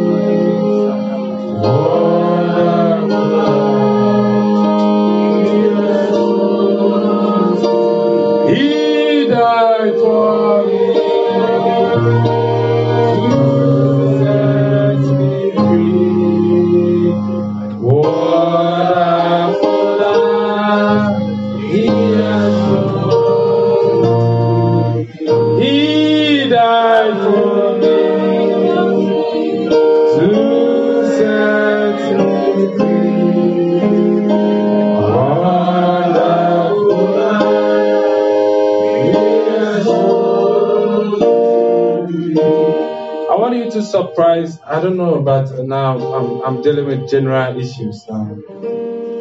[43.82, 44.58] Surprise.
[44.66, 48.36] I don't know, but now I'm, I'm dealing with general issues now.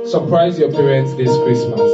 [0.05, 1.91] Surprise your parents this Christmas.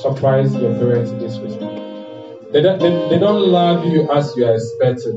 [0.00, 2.52] Surprise your parents this Christmas.
[2.52, 5.16] They don't, they, they don't love you as you are expecting.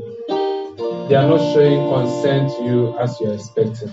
[1.08, 3.90] they are not showing concern to you as you're expecting.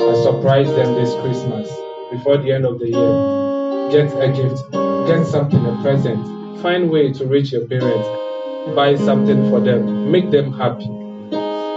[0.00, 1.68] I surprise them this Christmas
[2.10, 3.90] before the end of the year.
[3.90, 4.70] Get a gift,
[5.06, 6.62] get something, a present.
[6.62, 8.29] Find way to reach your parents.
[8.74, 10.10] Buy something for them.
[10.12, 10.86] Make them happy.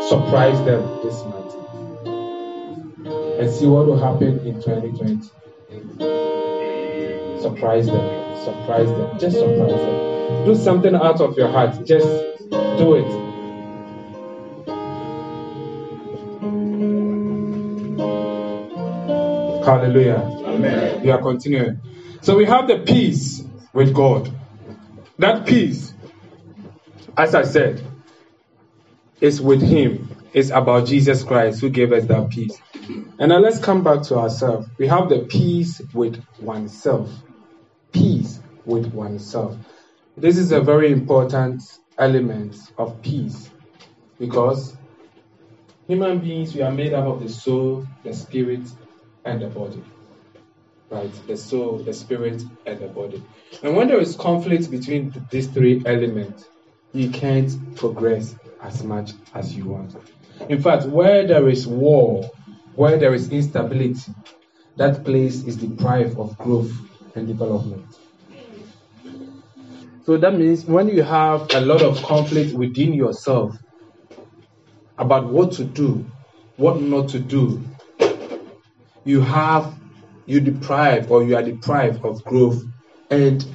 [0.09, 1.53] Surprise them this month.
[3.23, 5.29] And see what will happen in 2020.
[7.41, 8.35] Surprise them.
[8.43, 9.19] Surprise them.
[9.19, 10.45] Just surprise them.
[10.45, 11.85] Do something out of your heart.
[11.85, 12.07] Just
[12.77, 13.23] do it.
[19.65, 20.31] Hallelujah.
[20.45, 21.01] Amen.
[21.03, 21.81] We are continuing.
[22.21, 24.31] So we have the peace with God.
[25.19, 25.92] That peace,
[27.17, 27.83] as I said,
[29.21, 30.15] it's with Him.
[30.33, 32.57] It's about Jesus Christ who gave us that peace.
[33.19, 34.67] And now let's come back to ourselves.
[34.77, 37.09] We have the peace with oneself.
[37.91, 39.55] Peace with oneself.
[40.17, 41.61] This is a very important
[41.97, 43.49] element of peace
[44.19, 44.75] because
[45.87, 48.67] human beings, we are made up of the soul, the spirit,
[49.25, 49.83] and the body.
[50.89, 51.27] Right?
[51.27, 53.23] The soul, the spirit, and the body.
[53.61, 56.47] And when there is conflict between these three elements,
[56.93, 59.95] you can't progress as much as you want.
[60.49, 62.29] In fact, where there is war,
[62.75, 64.13] where there is instability,
[64.77, 66.71] that place is deprived of growth
[67.15, 67.85] and development.
[70.05, 73.57] So that means when you have a lot of conflict within yourself
[74.97, 76.05] about what to do,
[76.57, 77.63] what not to do,
[79.05, 79.73] you have
[80.25, 82.63] you deprive or you are deprived of growth
[83.09, 83.45] and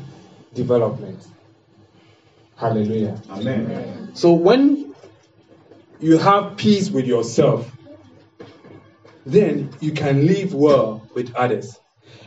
[0.55, 1.27] development.
[2.59, 3.23] Hallelujah.
[3.31, 4.11] Amen.
[4.15, 4.93] So when
[6.01, 7.71] you have peace with yourself,
[9.25, 11.79] then you can live well with others.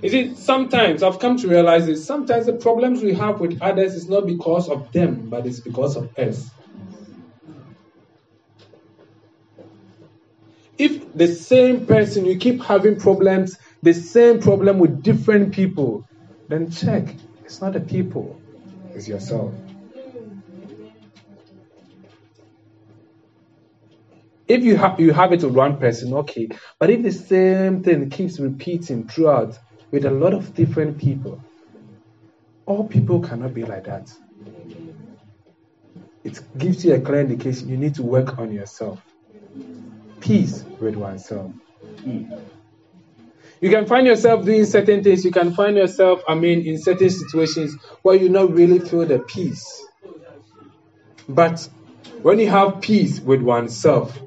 [0.02, 2.06] You see, sometimes I've come to realize this.
[2.06, 5.98] Sometimes the problems we have with others is not because of them, but it's because
[5.98, 6.50] of us.
[10.78, 16.08] If the same person you keep having problems, the same problem with different people,
[16.48, 17.16] then check.
[17.44, 18.40] It's not the people,
[18.96, 19.54] it's yourself.
[24.48, 26.50] If you have you have it with one person, okay.
[26.80, 29.58] But if the same thing keeps repeating throughout
[29.92, 31.42] with a lot of different people,
[32.66, 34.12] all people cannot be like that.
[36.24, 39.02] It gives you a clear indication you need to work on yourself.
[40.20, 41.52] Peace with oneself.
[43.62, 45.24] You can find yourself doing certain things.
[45.24, 49.20] You can find yourself, I mean, in certain situations where you not really feel the
[49.20, 49.86] peace.
[51.28, 51.68] But
[52.22, 54.18] when you have peace with oneself,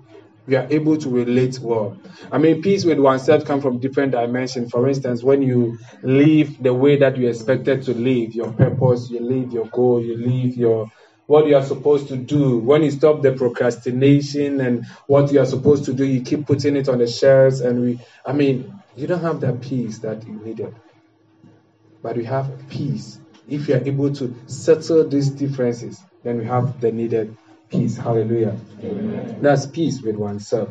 [0.46, 1.96] we are able to relate well.
[2.30, 4.70] I mean, peace with oneself comes from different dimensions.
[4.70, 9.20] For instance, when you live the way that you expected to live, your purpose, you
[9.20, 10.90] live your goal, you live your
[11.26, 12.58] what you are supposed to do.
[12.58, 16.76] When you stop the procrastination and what you are supposed to do, you keep putting
[16.76, 20.34] it on the shelves, and we, I mean, you don't have that peace that you
[20.34, 20.74] needed.
[22.02, 23.18] But we have peace.
[23.48, 27.36] If you are able to settle these differences, then we have the needed
[27.74, 27.96] peace.
[27.96, 28.56] Hallelujah.
[29.40, 30.70] That's peace with oneself.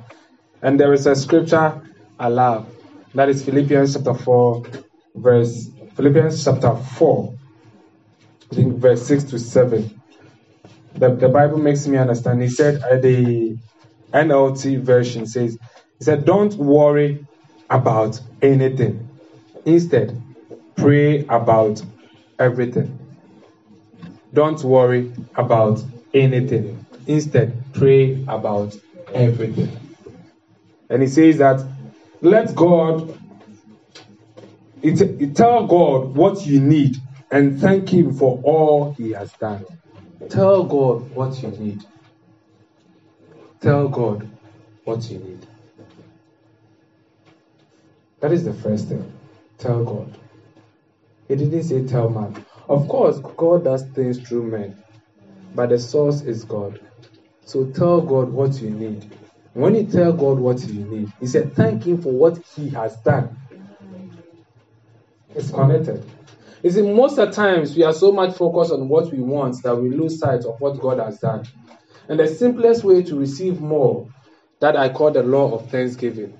[0.62, 1.82] And there is a scripture
[2.20, 2.74] I love.
[3.14, 4.64] That is Philippians chapter 4,
[5.16, 7.36] verse Philippians chapter 4,
[8.52, 10.02] I think verse 6 to 7.
[10.96, 12.42] The, the Bible makes me understand.
[12.42, 13.58] He said uh, the
[14.14, 15.58] NLT version says,
[16.00, 17.28] He said, Don't worry
[17.70, 19.10] about anything.
[19.66, 20.22] Instead,
[20.78, 21.82] pray about
[22.40, 23.00] everything.
[24.34, 26.73] Don't worry about anything.
[27.08, 28.76] Instead, pray about
[29.14, 29.70] everything.
[30.90, 31.66] And he says that
[32.22, 33.18] let God,
[34.82, 36.98] it, it- tell God what you need
[37.32, 39.66] and thank Him for all He has done.
[40.30, 41.84] Tell God what you need.
[43.62, 44.30] Tell God
[44.86, 45.48] what you need.
[48.22, 49.12] That is the first thing.
[49.60, 50.18] Tell God.
[51.28, 52.46] He didn't say tell man.
[52.70, 54.84] Of course, God does things through men,
[55.56, 56.80] but the source is God.
[57.46, 59.10] So tell God what you need.
[59.54, 62.96] When you tell God what you need, He said, thank Him for what He has
[62.98, 63.38] done.
[65.36, 66.04] It's connected.
[66.64, 69.62] You see, most of the times we are so much focused on what we want
[69.64, 71.46] that we lose sight of what God has done.
[72.08, 74.08] And the simplest way to receive more,
[74.60, 76.38] that I call the law of thanksgiving,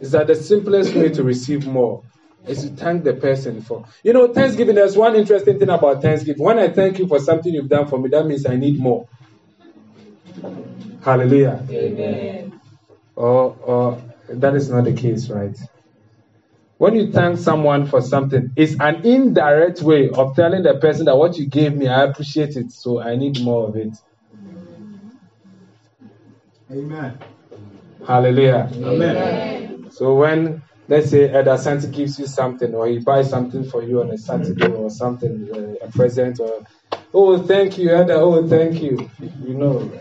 [0.00, 2.02] is that the simplest way to receive more
[2.46, 3.84] is to thank the person for.
[4.02, 6.42] You know, Thanksgiving, there's one interesting thing about Thanksgiving.
[6.42, 9.06] When I thank you for something you've done for me, that means I need more.
[11.02, 11.64] Hallelujah.
[11.70, 12.60] Amen.
[13.16, 15.56] Or, or that is not the case, right?
[16.78, 21.16] When you thank someone for something, it's an indirect way of telling the person that
[21.16, 23.96] what you gave me, I appreciate it, so I need more of it.
[26.70, 27.18] Amen.
[28.06, 28.70] Hallelujah.
[28.74, 29.90] Amen.
[29.90, 34.00] So when let's say Elder Santi gives you something or he buys something for you
[34.00, 36.64] on a Saturday or something, uh, a present or
[37.12, 39.10] oh thank you, Elder, oh thank you.
[39.20, 40.00] You know.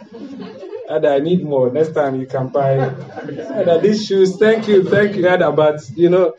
[0.88, 1.72] Elder, I need more.
[1.72, 5.52] Next time you can buy Elder these shoes, thank you, thank you, Elder.
[5.52, 6.34] But you know,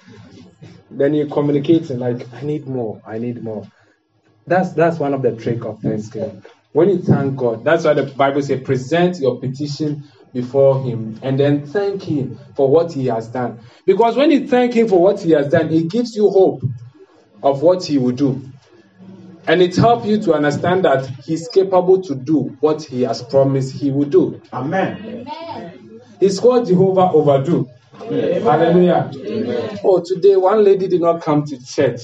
[0.90, 3.66] then you're communicating like I need more, I need more.
[4.46, 6.42] That's that's one of the trick of Thanksgiving.
[6.72, 11.38] When you thank God, that's why the Bible says present your petition before him and
[11.38, 13.60] then thank him for what he has done.
[13.86, 16.62] Because when you thank him for what he has done, he gives you hope
[17.42, 18.42] of what he will do.
[19.48, 23.74] And it helps you to understand that he's capable to do what he has promised
[23.74, 24.42] he will do.
[24.52, 25.24] Amen.
[25.26, 26.00] Amen.
[26.20, 27.66] He's called Jehovah Overdo.
[27.94, 28.42] Amen.
[28.42, 29.10] Hallelujah.
[29.82, 32.02] Oh, today one lady did not come to church.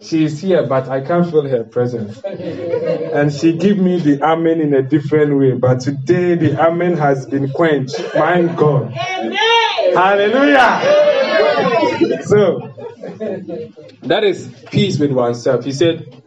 [0.00, 2.22] She is here, but I can't feel her presence.
[3.14, 5.52] And she gave me the amen in a different way.
[5.52, 7.96] But today the amen has been quenched.
[8.14, 8.92] My God.
[8.92, 9.94] Amen.
[9.94, 10.82] Hallelujah.
[12.24, 12.74] So
[14.02, 15.64] that is peace with oneself.
[15.64, 16.23] He said,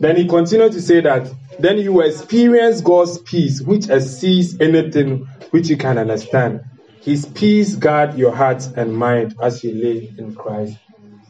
[0.00, 5.26] then he continued to say that then you will experience God's peace, which exceeds anything
[5.50, 6.62] which you can understand.
[7.02, 10.78] His peace guard your heart and mind as you live in Christ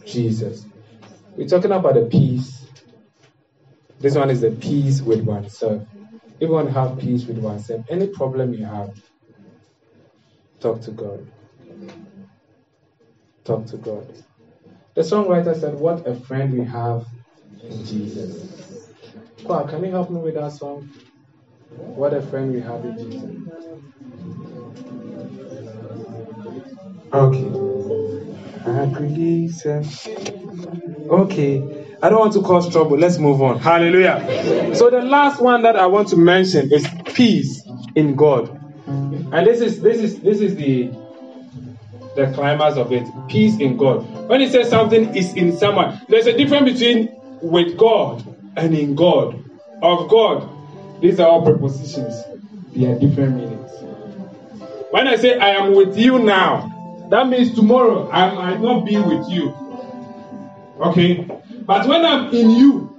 [0.06, 0.64] Jesus.
[1.36, 2.64] We're talking about the peace.
[3.98, 5.86] This one is the peace with oneself.
[6.38, 8.94] You have peace with oneself, any problem you have,
[10.58, 11.26] talk to God.
[13.44, 14.06] Talk to God.
[14.94, 17.04] The songwriter said, What a friend we have
[17.62, 18.90] in Jesus.
[19.44, 20.88] Kwa, can you help me with that song?
[21.76, 23.30] What a friend we have in Jesus.
[27.12, 27.50] Okay.
[28.66, 29.50] Agree,
[31.10, 31.86] Okay.
[32.02, 32.96] I don't want to cause trouble.
[32.98, 33.58] Let's move on.
[33.58, 34.74] Hallelujah.
[34.74, 38.48] So the last one that I want to mention is peace in God.
[38.86, 40.90] And this is this is this is the
[42.16, 43.06] the climax of it.
[43.28, 44.28] Peace in God.
[44.28, 48.24] When it says something is in someone, there's a difference between with God
[48.56, 49.42] and in God.
[49.82, 50.48] Of God.
[51.00, 52.14] These are all prepositions.
[52.74, 53.70] They are different meanings.
[54.90, 58.98] When I say I am with you now, that means tomorrow I might not be
[58.98, 59.54] with you.
[60.80, 61.26] Okay?
[61.66, 62.89] But when I'm in you,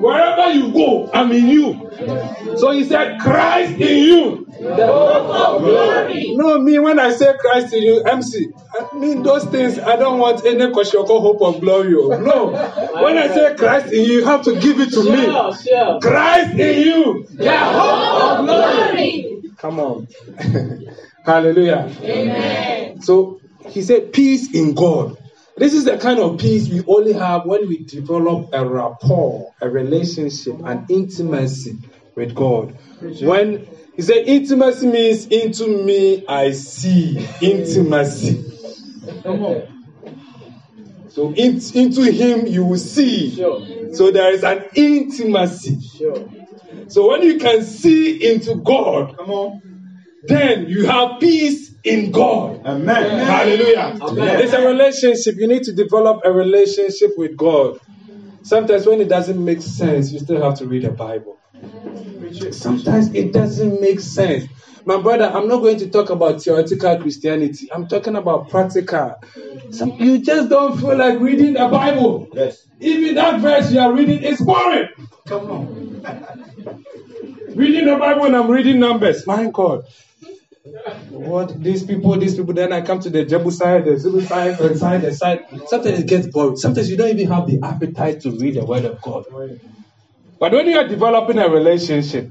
[0.00, 2.56] wherever you go, I'm in you.
[2.58, 4.46] So he said, Christ in you.
[4.58, 6.32] The hope of glory.
[6.34, 10.18] No, me, when I say Christ in you, MC, I mean those things, I don't
[10.18, 11.94] want any Koshoko hope of glory.
[11.94, 12.18] oh.
[12.18, 12.50] No.
[13.02, 16.00] When I say Christ in you, you have to give it to me.
[16.00, 17.26] Christ in you.
[17.30, 19.42] The hope of glory.
[19.58, 20.06] Come on.
[21.24, 21.90] Hallelujah.
[22.02, 23.00] Amen.
[23.02, 25.16] So he said, peace in God.
[25.58, 29.70] This is the kind of peace we only have when we develop a rapport, a
[29.70, 31.78] relationship, an intimacy
[32.14, 32.76] with God.
[33.00, 38.44] When he said intimacy means into me I see intimacy.
[39.22, 39.68] Come on.
[41.08, 43.34] So in, into him you will see.
[43.94, 45.80] So there is an intimacy.
[46.88, 49.62] So when you can see into God, come on,
[50.22, 52.66] then you have peace in God.
[52.66, 53.24] Amen.
[53.24, 53.98] Hallelujah.
[54.42, 55.36] It's a relationship.
[55.38, 57.78] You need to develop a relationship with God.
[58.42, 61.40] Sometimes when it doesn't make sense, you still have to read the Bible.
[62.52, 64.46] Sometimes it doesn't make sense.
[64.84, 67.68] My brother, I'm not going to talk about theoretical Christianity.
[67.72, 69.16] I'm talking about practical.
[69.70, 72.28] Some, you just don't feel like reading the Bible.
[72.32, 72.66] Yes.
[72.80, 74.88] Even that verse you are reading is boring.
[75.26, 76.02] Come on.
[77.54, 79.26] reading the Bible and I'm reading numbers.
[79.26, 79.84] My God.
[81.10, 85.02] What these people, these people, then I come to the Jebusite, the Zebusite, the side,
[85.02, 85.40] the side.
[85.66, 86.56] Sometimes it gets boring.
[86.56, 89.24] Sometimes you don't even have the appetite to read the word of God.
[90.38, 92.30] But when you are developing a relationship,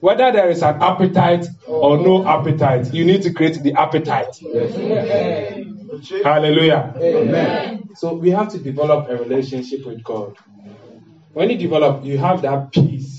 [0.00, 4.34] whether there is an appetite or no appetite, you need to create the appetite.
[6.24, 6.94] Hallelujah.
[7.00, 7.84] Amen.
[7.94, 10.34] So we have to develop a relationship with God.
[11.32, 13.15] When you develop, you have that peace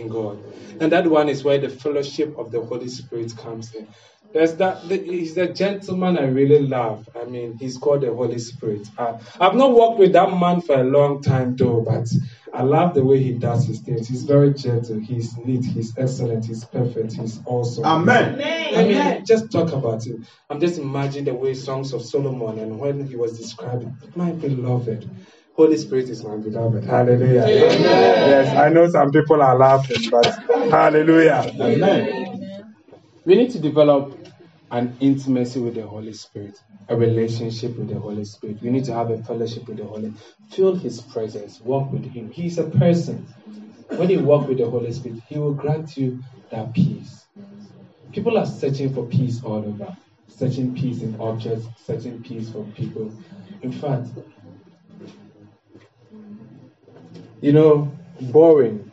[0.00, 0.42] in God.
[0.80, 3.88] And that one is where the fellowship of the Holy Spirit comes in.
[4.32, 7.08] There's that, he's the gentleman I really love.
[7.18, 8.86] I mean, he's called the Holy Spirit.
[8.98, 12.06] I, I've not worked with that man for a long time, though, but
[12.52, 14.08] I love the way he does his things.
[14.08, 17.84] He's very gentle, he's neat, he's excellent, he's perfect, he's awesome.
[17.84, 18.40] Amen.
[18.74, 20.16] I mean, just talk about it.
[20.50, 25.08] I'm just imagining the way Songs of Solomon and when he was describing, my beloved.
[25.56, 26.84] Holy Spirit is my beloved.
[26.84, 27.46] Hallelujah.
[27.48, 30.26] Yes, I know some people are laughing, but
[30.70, 31.52] hallelujah.
[31.60, 32.34] Amen.
[33.26, 34.18] We need to develop
[34.70, 38.58] an intimacy with the Holy Spirit, a relationship with the Holy Spirit.
[38.62, 40.14] We need to have a fellowship with the Holy
[40.50, 42.30] Feel His presence, walk with Him.
[42.32, 43.26] He's a person.
[43.88, 47.26] When you walk with the Holy Spirit, He will grant you that peace.
[48.12, 49.96] People are searching for peace all over,
[50.28, 53.12] searching peace in objects, searching peace for people.
[53.62, 54.08] In fact,
[57.40, 58.90] you know, boring.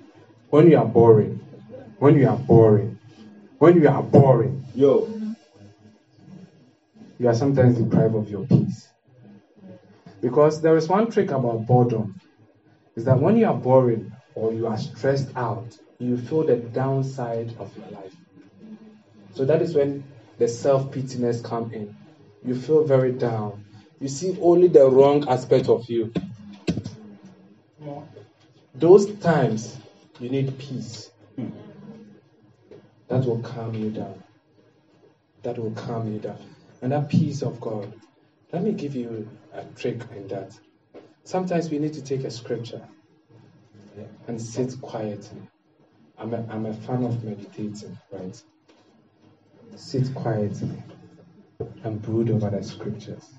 [0.50, 1.40] When you are boring,
[1.98, 3.00] when you are boring,
[3.58, 5.10] when you are boring, Yo.
[7.18, 8.88] you are sometimes deprived of your peace.
[10.22, 12.20] Because there is one trick about boredom
[12.96, 17.56] is that when you are boring or you are stressed out, you feel the downside
[17.58, 18.16] of your life.
[19.34, 20.04] So that is when
[20.38, 21.96] the self pityness come in.
[22.46, 23.66] You feel very down.
[24.00, 26.12] You see only the wrong aspect of you.
[28.76, 29.78] Those times
[30.20, 31.12] you need peace.
[31.36, 31.50] Hmm.
[33.08, 34.24] That will calm you down.
[35.44, 36.40] That will calm you down.
[36.82, 37.94] And that peace of God.
[38.52, 40.58] Let me give you a trick in that.
[41.24, 42.82] Sometimes we need to take a scripture
[44.28, 45.42] and sit quietly.
[46.18, 48.42] I'm a, I'm a fan of meditating, right?
[49.76, 50.72] Sit quietly
[51.84, 53.30] and brood over the scriptures.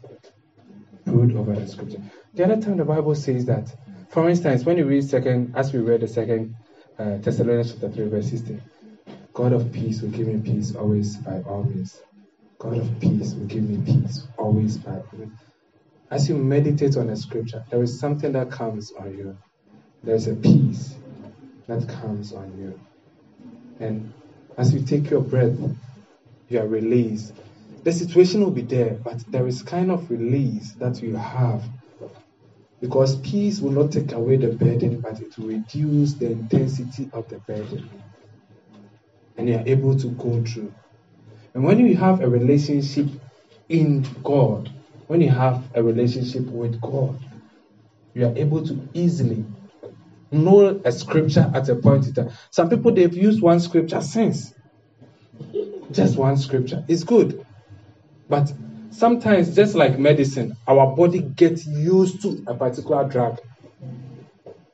[1.05, 2.03] Brood over the scripture.
[2.35, 3.75] The other time the Bible says that,
[4.15, 6.55] for instance, when you read second, as we read the second
[7.01, 8.63] uh, Thessalonians chapter 3, verse 16,
[9.33, 12.01] God of peace will give me peace always by all means.
[12.61, 15.37] God of peace will give me peace always by all means.
[16.13, 19.37] As you meditate on the scripture, there is something that comes on you.
[20.05, 20.95] There's a peace
[21.67, 22.81] that comes on you.
[23.85, 24.13] And
[24.57, 25.59] as you take your breath,
[26.49, 27.33] you are released.
[27.83, 31.65] The situation will be there, but there is kind of release that you have.
[32.85, 37.27] Because peace will not take away the burden, but it will reduce the intensity of
[37.31, 37.89] the burden.
[39.39, 40.75] And you are able to go through.
[41.55, 43.07] And when you have a relationship
[43.71, 44.71] in God,
[45.07, 47.19] when you have a relationship with God,
[48.13, 49.47] you are able to easily
[50.31, 52.33] know a scripture at a point in time.
[52.51, 54.53] Some people they've used one scripture since.
[55.91, 56.85] Just one scripture.
[56.87, 57.47] It's good.
[58.29, 58.53] But
[58.95, 63.41] sometimes, just like medicine, our body gets used to a particular drug.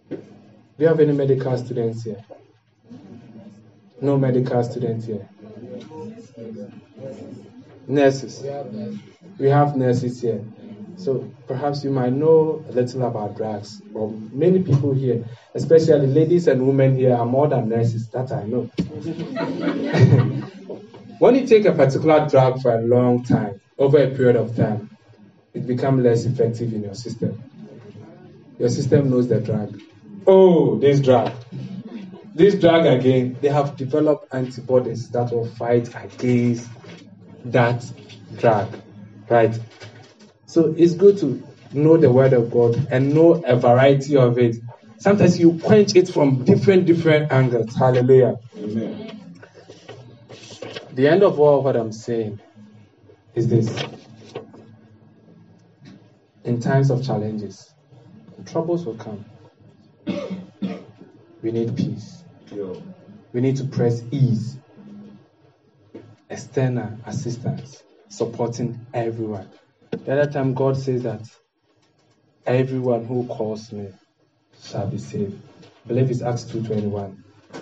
[0.08, 0.18] Do
[0.78, 2.24] you have any medical students here?
[4.00, 5.28] No medical students here.
[7.86, 8.44] Nurses.
[9.38, 10.42] We have nurses here.
[10.96, 13.80] So perhaps you might know a little about drugs.
[13.80, 18.08] But many people here, especially ladies and women here, are more than nurses.
[18.08, 18.64] That I know.
[21.18, 24.90] when you take a particular drug for a long time, over a period of time,
[25.54, 27.42] it becomes less effective in your system.
[28.58, 29.80] Your system knows the drug.
[30.26, 31.32] Oh, this drug.
[32.34, 36.68] This drug again, they have developed antibodies that will fight against
[37.46, 37.84] that
[38.36, 38.68] drug.
[39.28, 39.58] Right?
[40.46, 44.56] So it's good to know the word of God and know a variety of it.
[44.98, 47.74] Sometimes you quench it from different, different angles.
[47.74, 48.36] Hallelujah.
[48.58, 49.32] Amen.
[50.92, 52.40] The end of all what I'm saying
[53.34, 53.84] is this.
[56.44, 57.74] In times of challenges,
[58.46, 59.24] troubles will come.
[61.42, 62.24] We need peace.
[62.52, 62.82] Yo.
[63.32, 64.58] We need to press ease,
[66.28, 69.48] external assistance, supporting everyone.
[69.92, 71.22] The other time, God says that
[72.46, 73.88] everyone who calls me
[74.62, 75.40] shall be saved.
[75.84, 77.16] I believe it's Acts 2.21.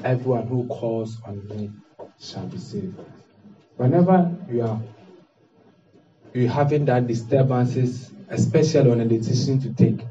[0.04, 1.70] Everyone who calls on me
[2.20, 2.98] shall be saved.
[3.76, 4.80] Whenever you are
[6.34, 10.06] you having that disturbances, especially on a decision to take,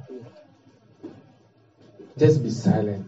[2.18, 3.08] just be silent.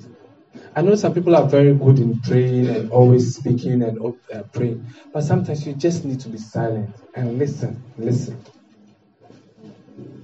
[0.75, 3.99] I know some people are very good in praying and always speaking and
[4.33, 7.83] uh, praying, but sometimes you just need to be silent and listen.
[7.97, 8.43] Listen.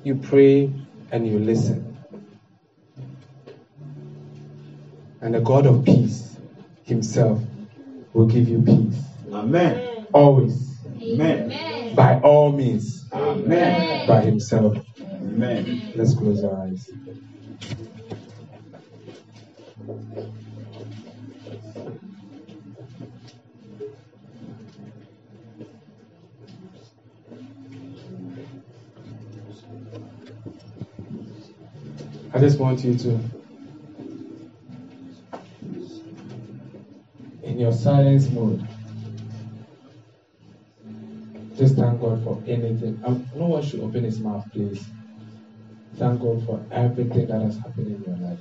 [0.03, 0.71] You pray
[1.11, 1.97] and you listen.
[5.21, 6.37] And the God of peace
[6.83, 7.41] Himself
[8.13, 9.01] will give you peace.
[9.33, 10.07] Amen.
[10.13, 10.77] Always.
[11.01, 11.74] Amen.
[11.93, 13.07] By all means.
[13.13, 14.07] Amen.
[14.07, 14.77] By Himself.
[14.99, 15.93] Amen.
[15.95, 16.89] Let's close our eyes.
[32.33, 33.19] I just want you to,
[37.43, 38.67] in your silence mode,
[41.75, 42.99] thank God for anything.
[43.35, 44.85] No one should open his mouth, please.
[45.97, 48.39] Thank God for everything that has happened in your life.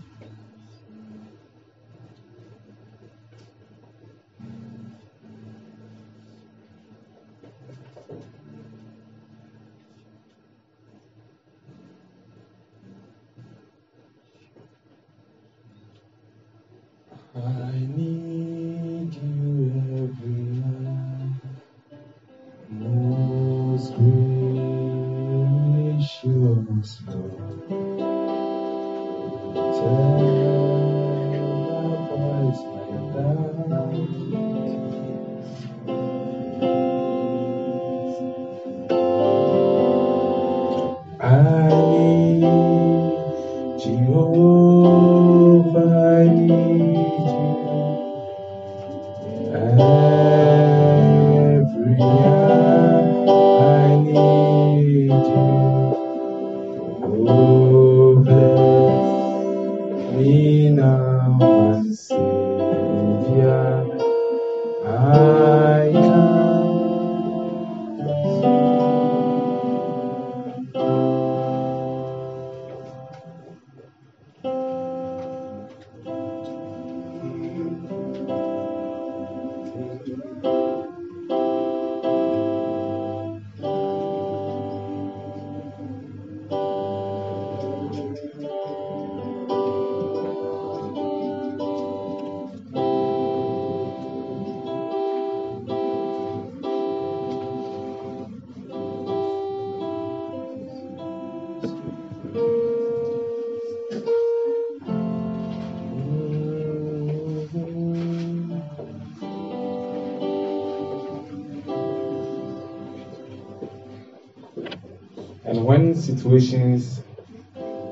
[115.74, 117.02] When situations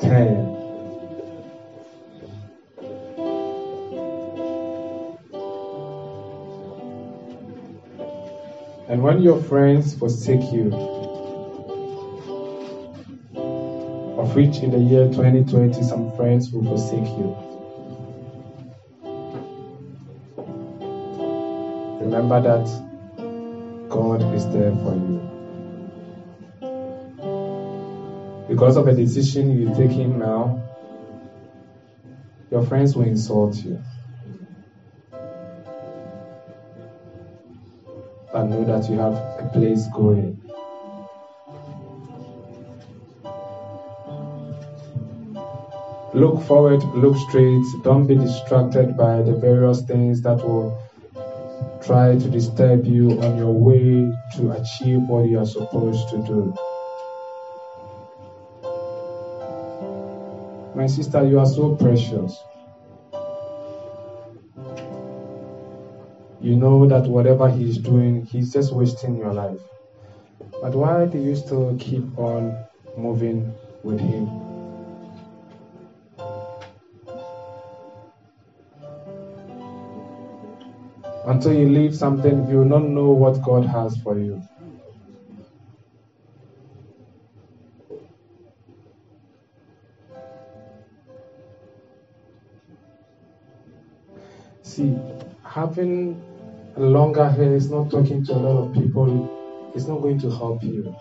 [0.01, 0.37] turn,
[8.89, 10.72] and when your friends forsake you,
[14.16, 17.37] of which in the year 2020 some friends will forsake you.
[22.01, 25.22] Remember that God is there for you.
[28.63, 30.63] Because of a decision you're taking now,
[32.49, 33.83] your friends will insult you.
[38.33, 40.41] But know that you have a place going.
[46.15, 47.65] Look forward, look straight.
[47.83, 50.81] Don't be distracted by the various things that will
[51.85, 56.57] try to disturb you on your way to achieve what you are supposed to do.
[60.75, 62.43] My sister, you are so precious.
[66.41, 69.61] You know that whatever he's doing, he's just wasting your life.
[70.62, 72.57] But why do you still keep on
[72.97, 73.53] moving
[73.85, 74.29] with him?
[81.27, 84.43] Until you leave something, you will not know what God has for you.
[95.67, 96.21] Having
[96.77, 100.61] longer hair is not talking to a lot of people, it's not going to help
[100.65, 100.95] you.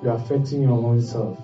[0.00, 1.38] You're affecting your own self.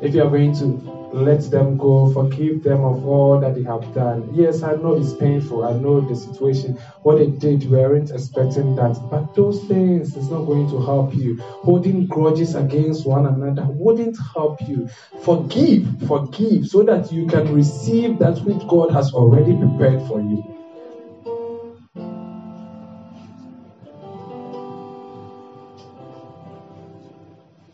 [0.00, 3.92] If you are going to let them go, forgive them of all that they have
[3.94, 4.28] done.
[4.32, 5.64] Yes, I know it's painful.
[5.64, 6.78] I know the situation.
[7.02, 8.96] What they did, we weren't expecting that.
[9.10, 11.38] But those things is not going to help you.
[11.62, 14.88] Holding grudges against one another wouldn't help you.
[15.22, 20.42] Forgive, forgive, so that you can receive that which God has already prepared for you.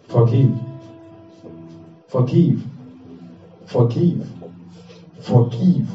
[0.09, 0.59] Forgive.
[2.09, 2.72] Forgive.
[3.73, 4.29] Forgive.
[5.23, 5.89] Forgive.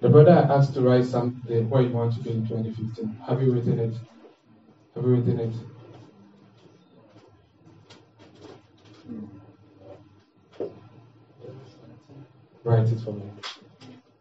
[0.00, 3.16] The brother asked to write something what you want to do in 2015.
[3.26, 3.94] Have you written it?
[4.94, 5.54] Have you written it?
[12.64, 13.39] Write it for me.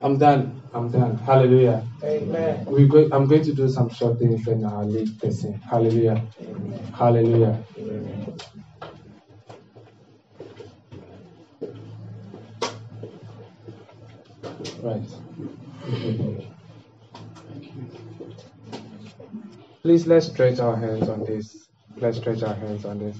[0.01, 0.61] I'm done.
[0.73, 1.17] I'm done.
[1.17, 1.85] Hallelujah.
[2.03, 2.65] Amen.
[2.65, 5.55] We go, I'm going to do some short things then I'll leave person.
[5.55, 6.25] Hallelujah.
[6.93, 7.63] Hallelujah.
[14.81, 15.03] Right.
[19.83, 21.67] Please let's stretch our hands on this.
[21.97, 23.17] Let's stretch our hands on this.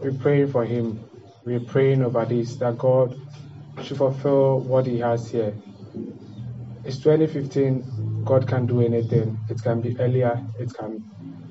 [0.00, 1.02] We're praying for him.
[1.46, 3.18] We're praying over this that God
[3.82, 5.54] should fulfill what he has here.
[6.84, 8.24] It's 2015.
[8.24, 9.38] God can do anything.
[9.50, 10.40] It can be earlier.
[10.58, 11.04] It can,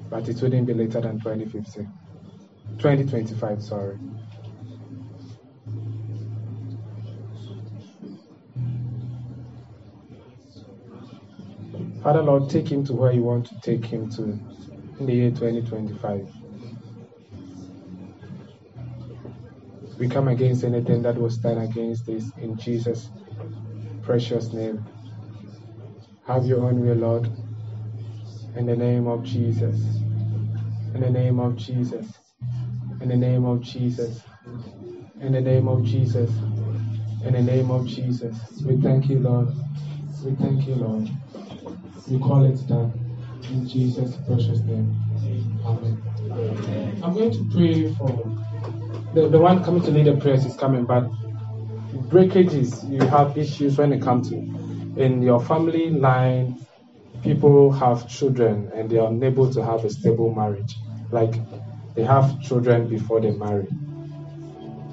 [0.09, 1.91] but it wouldn't be later than 2015.
[2.78, 3.63] 2025.
[3.63, 3.97] Sorry.
[12.01, 14.24] Father Lord, take him to where you want to take him to
[14.99, 16.42] in the year 2025.
[20.03, 23.09] We come against anything that will stand against this in Jesus'
[24.01, 24.85] precious name.
[26.27, 27.31] Have your own way, Lord.
[28.57, 29.79] In the name of Jesus.
[30.93, 32.05] In the name of Jesus.
[32.99, 34.21] In the name of Jesus.
[35.21, 36.29] In the name of Jesus.
[37.23, 38.61] In the name of Jesus.
[38.65, 39.47] We thank you, Lord.
[40.25, 41.09] We thank you, Lord.
[42.09, 42.91] We call it done.
[43.49, 44.93] In Jesus' precious name.
[45.63, 47.01] Amen.
[47.01, 48.42] I'm going to pray for
[49.14, 51.09] the, the one coming to lead the prayers is coming, but
[52.09, 54.36] breakages, you have issues when it comes to
[54.97, 56.66] in your family line,
[57.24, 60.76] people have children and they are unable to have a stable marriage.
[61.11, 61.34] Like
[61.95, 63.68] they have children before they marry.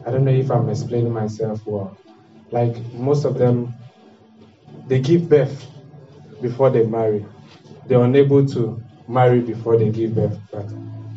[0.07, 1.97] I don't know if I'm explaining myself well.
[2.51, 3.75] Like most of them,
[4.87, 5.66] they give birth
[6.41, 7.25] before they marry.
[7.87, 10.66] They're unable to marry before they give birth, but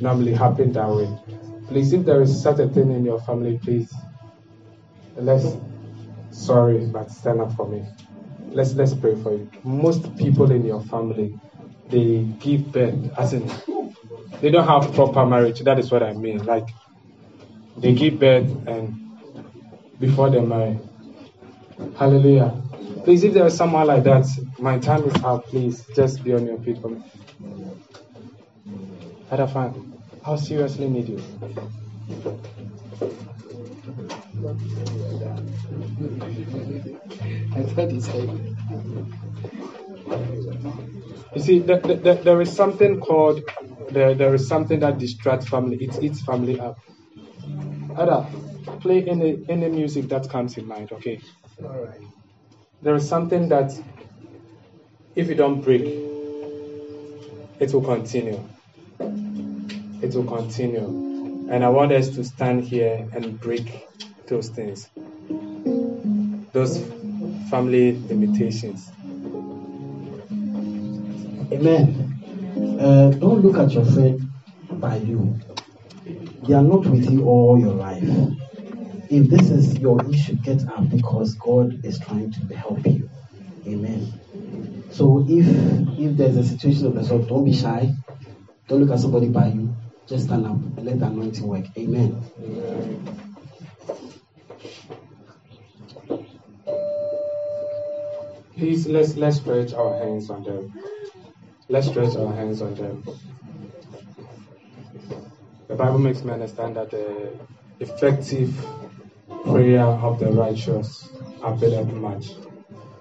[0.02, 1.08] normally happen that way.
[1.74, 3.92] Please, if there is such a thing in your family, please,
[5.16, 5.58] let's,
[6.30, 7.84] sorry, but stand up for me.
[8.50, 9.50] Let's, let's pray for you.
[9.64, 11.34] Most people in your family,
[11.90, 13.52] they give birth, as in,
[14.40, 15.62] they don't have proper marriage.
[15.62, 16.46] That is what I mean.
[16.46, 16.68] Like,
[17.78, 19.18] they give birth and
[20.00, 20.80] before they marry.
[21.98, 22.56] Hallelujah.
[23.04, 24.28] Please, if there is someone like that,
[24.60, 25.46] my time is up.
[25.46, 27.04] Please, just be on your feet for me.
[29.28, 29.93] Father, fan,
[30.26, 31.24] how seriously need you?
[37.56, 38.56] I thought he said,
[41.36, 43.42] You see, the, the, the, there is something called
[43.90, 45.78] there, there is something that distracts family.
[45.78, 46.78] It eats family up.
[47.98, 48.28] Ada,
[48.82, 50.92] play any any music that comes in mind.
[50.92, 51.20] Okay.
[52.82, 53.72] There is something that
[55.16, 55.84] if you don't break,
[57.60, 58.40] it will continue.
[60.04, 63.88] It will continue, and I want us to stand here and break
[64.28, 64.90] those things,
[66.52, 66.78] those
[67.50, 68.92] family limitations.
[71.54, 72.20] Amen.
[72.80, 74.30] Uh, don't look at your friend
[74.72, 75.40] by you.
[76.48, 78.04] They are not with you all your life.
[79.10, 83.10] If this is your issue, get up because God is trying to help you.
[83.66, 84.12] Amen.
[84.92, 85.48] So if
[85.98, 87.94] if there's a situation of sort, don't be shy.
[88.68, 89.73] Don't look at somebody by you.
[90.08, 91.66] Just stand up and let the anointing work.
[91.78, 92.22] Amen.
[98.58, 100.74] Please let's let's stretch our hands on them.
[101.70, 103.04] Let's stretch our hands on them.
[105.68, 107.34] The Bible makes me understand that the
[107.80, 108.54] effective
[109.46, 111.10] prayer of the righteous
[111.42, 112.32] availeth much.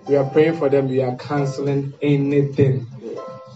[0.09, 2.87] We are praying for them, we are canceling anything.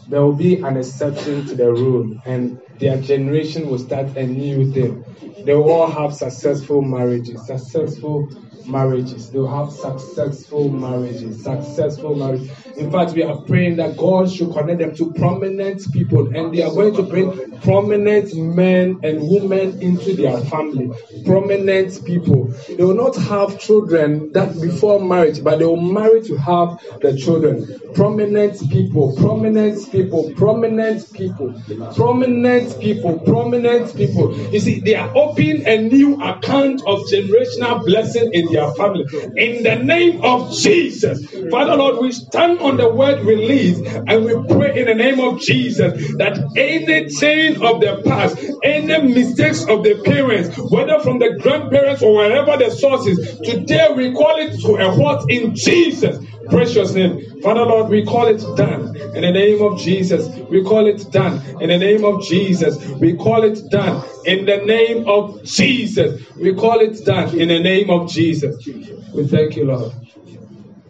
[0.09, 4.73] There will be an exception to the rule, and their generation will start a new
[4.73, 5.05] thing.
[5.45, 8.29] They will all have successful marriages, successful
[8.67, 9.31] marriages.
[9.31, 12.51] They will have successful marriages, successful marriages.
[12.77, 16.62] In fact, we are praying that God should connect them to prominent people, and they
[16.62, 20.91] are going to bring prominent men and women into their family.
[21.24, 22.53] Prominent people.
[22.68, 27.16] They will not have children that before marriage, but they will marry to have the
[27.16, 27.81] children.
[27.95, 31.55] Prominent people, prominent people, prominent people,
[31.95, 34.37] prominent people, prominent people.
[34.53, 39.07] You see, they are opening a new account of generational blessing in their family.
[39.37, 44.33] In the name of Jesus, Father Lord, we stand on the word release and we
[44.55, 49.83] pray in the name of Jesus that any chain of the past, any mistakes of
[49.83, 54.61] the parents, whether from the grandparents or wherever the source is, today we call it
[54.61, 57.41] to a halt in Jesus' precious name.
[57.43, 60.29] Father Lord, we call it done in the name of Jesus.
[60.51, 62.77] We call it done in the name of Jesus.
[63.01, 66.21] We call it done in the name of Jesus.
[66.37, 68.67] We call it done in the name of Jesus.
[69.14, 69.93] We thank you, Lord.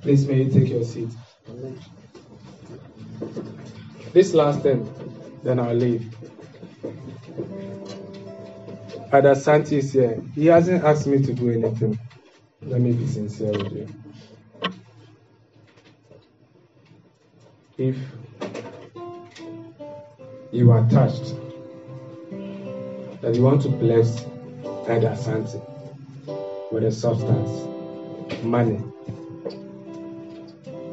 [0.02, 1.10] Please may you take your seat.
[4.12, 4.88] This last thing,
[5.42, 6.14] then I'll leave.
[9.12, 10.22] Ada Santi is here.
[10.34, 11.98] He hasn't asked me to do anything.
[12.62, 13.88] Let me be sincere with you.
[17.78, 17.96] If
[20.50, 21.34] you are touched
[23.20, 24.24] that you want to bless
[24.88, 25.60] Ada Santi
[26.72, 28.82] with a substance, money,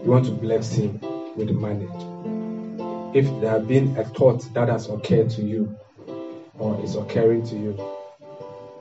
[0.03, 0.99] you want to bless him
[1.37, 1.87] with money.
[3.17, 5.77] If there have been a thought that has occurred to you
[6.59, 7.77] or is occurring to you,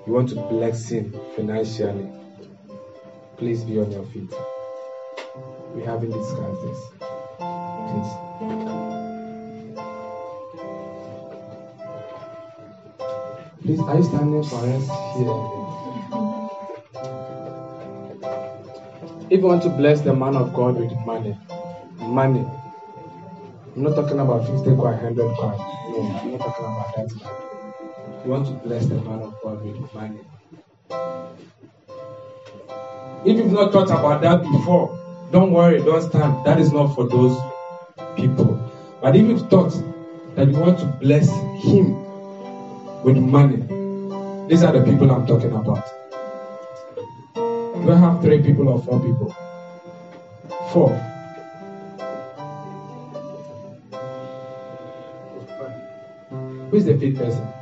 [0.05, 2.09] you want to bless him financially,
[3.37, 4.33] please be on your feet.
[5.77, 6.79] We haven't discussed this.
[7.89, 8.13] Please.
[13.63, 15.62] Please, are you standing for us here?
[19.33, 21.35] If you want to bless the man of God with money,
[22.01, 22.45] money,
[23.75, 25.57] I'm not talking about 50 kwa, 100 kwa.
[25.89, 27.11] No, I'm not talking about that.
[28.27, 30.21] You want to bless the man of God with money.
[33.25, 35.01] If you've not thought about that before,
[35.33, 36.45] don't worry, don't stand.
[36.45, 37.35] That is not for those
[38.17, 38.61] people.
[39.01, 39.73] But if you've thought
[40.35, 41.31] that you want to bless
[41.65, 41.97] him
[43.03, 43.65] with money,
[44.47, 46.02] these are the people I'm talking about.
[47.83, 49.35] Do I have three people or four people?
[50.71, 50.91] Four.
[56.71, 57.53] Who is the fifth person?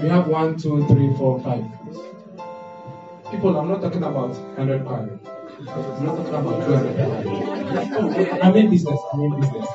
[0.00, 1.64] We have one, two, three, four, five.
[3.30, 5.20] People, I'm not talking about 100 pounds.
[5.68, 9.00] I'm not talking about 200 I'm in business.
[9.12, 9.68] I'm in business.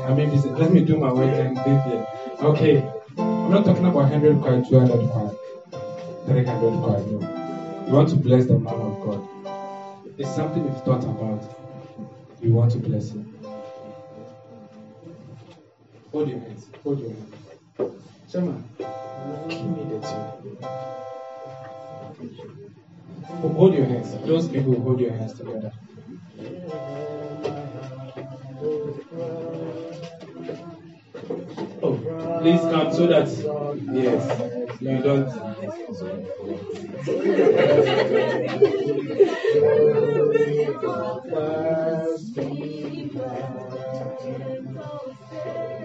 [0.00, 0.58] I'm in business.
[0.58, 2.06] Let me do my work and live here.
[2.40, 2.90] Okay.
[3.18, 5.36] I'm not talking about 100 coin, 200 coin,
[6.26, 7.20] 300 coin.
[7.20, 7.33] No.
[7.86, 9.28] You want to bless the man of God.
[10.18, 11.42] It's something you've thought about.
[12.40, 13.34] You want to bless him.
[16.12, 16.66] Hold your hands.
[16.82, 17.34] Hold your hands.
[18.30, 18.52] Shema,
[19.48, 20.34] give me the.
[23.48, 24.16] Hold your hands.
[24.26, 25.72] Those people hold your hands together.
[31.82, 31.96] Oh,
[32.40, 33.28] please come so that
[33.92, 34.22] yes,
[34.80, 35.28] you don't.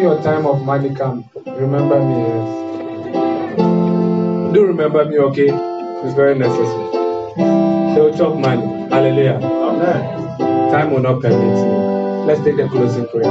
[0.00, 2.14] when, your time of money comes, remember me.
[2.16, 3.54] Yes.
[4.54, 5.48] Do remember me, okay?
[5.50, 6.90] It's very necessary.
[7.36, 8.66] They will chop money.
[8.88, 9.40] Hallelujah.
[9.42, 10.70] Amen.
[10.70, 12.26] Time will not permit me.
[12.26, 13.30] Let's take the closing prayer.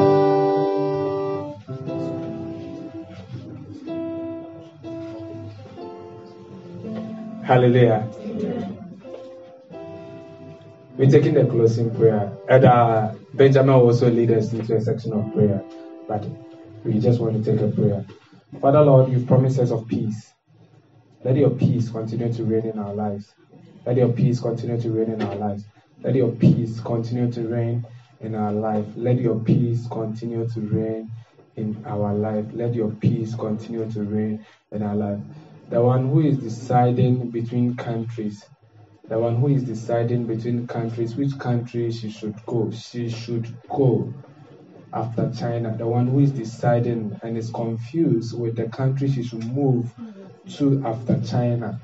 [7.44, 8.08] Hallelujah.
[10.98, 12.32] We're taking the closing prayer.
[12.50, 15.64] And uh, Benjamin will also lead us into a section of prayer.
[16.08, 16.26] But
[16.84, 18.06] we just want to take a prayer.
[18.62, 20.34] Father Lord, you've promised us of peace.
[21.24, 23.34] Let your peace continue to reign in our lives.
[23.86, 25.66] Let your peace continue to reign in our lives.
[26.02, 27.86] Let your peace continue to reign
[28.22, 28.86] in our life.
[28.96, 31.12] Let your peace continue to reign
[31.58, 32.46] in our life.
[32.54, 35.20] Let your peace continue to reign in our life.
[35.70, 38.46] The one who is deciding between countries,
[39.08, 44.14] the one who is deciding between countries, which country she should go, she should go
[44.94, 45.76] after China.
[45.78, 49.92] The one who is deciding and is confused with the country she should move
[50.58, 51.80] to after China.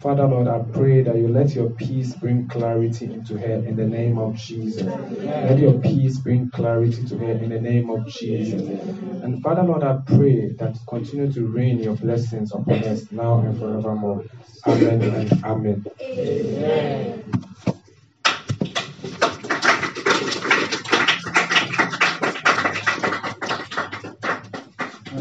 [0.00, 3.86] Father Lord, I pray that you let your peace bring clarity into her in the
[3.86, 4.82] name of Jesus.
[4.84, 8.62] Let your peace bring clarity to her in the name of Jesus.
[9.22, 13.58] And Father Lord, I pray that continue to rain your blessings upon us now and
[13.58, 14.24] forevermore.
[14.66, 15.84] Amen and amen.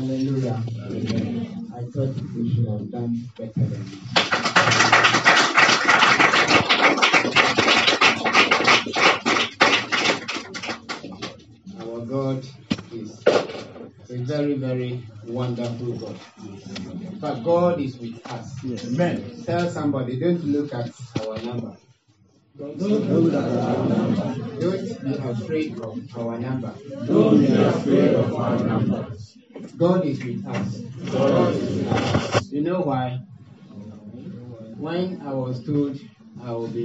[0.07, 0.63] Hallelujah.
[1.75, 3.99] I thought we should have done better than this.
[11.81, 12.47] Our God
[12.93, 16.17] is a very, very wonderful God.
[17.19, 18.63] But God is with us.
[18.63, 19.43] Amen.
[19.45, 20.89] Tell somebody, don't look at
[21.19, 21.75] our number.
[22.57, 23.29] Don't, don't, don't
[25.03, 26.73] be afraid of our number.
[27.05, 29.36] Don't be afraid of our numbers.
[29.77, 30.77] God is with us.
[31.11, 32.51] God is with us.
[32.51, 33.19] You know why?
[34.77, 35.99] When I was told
[36.43, 36.75] I will be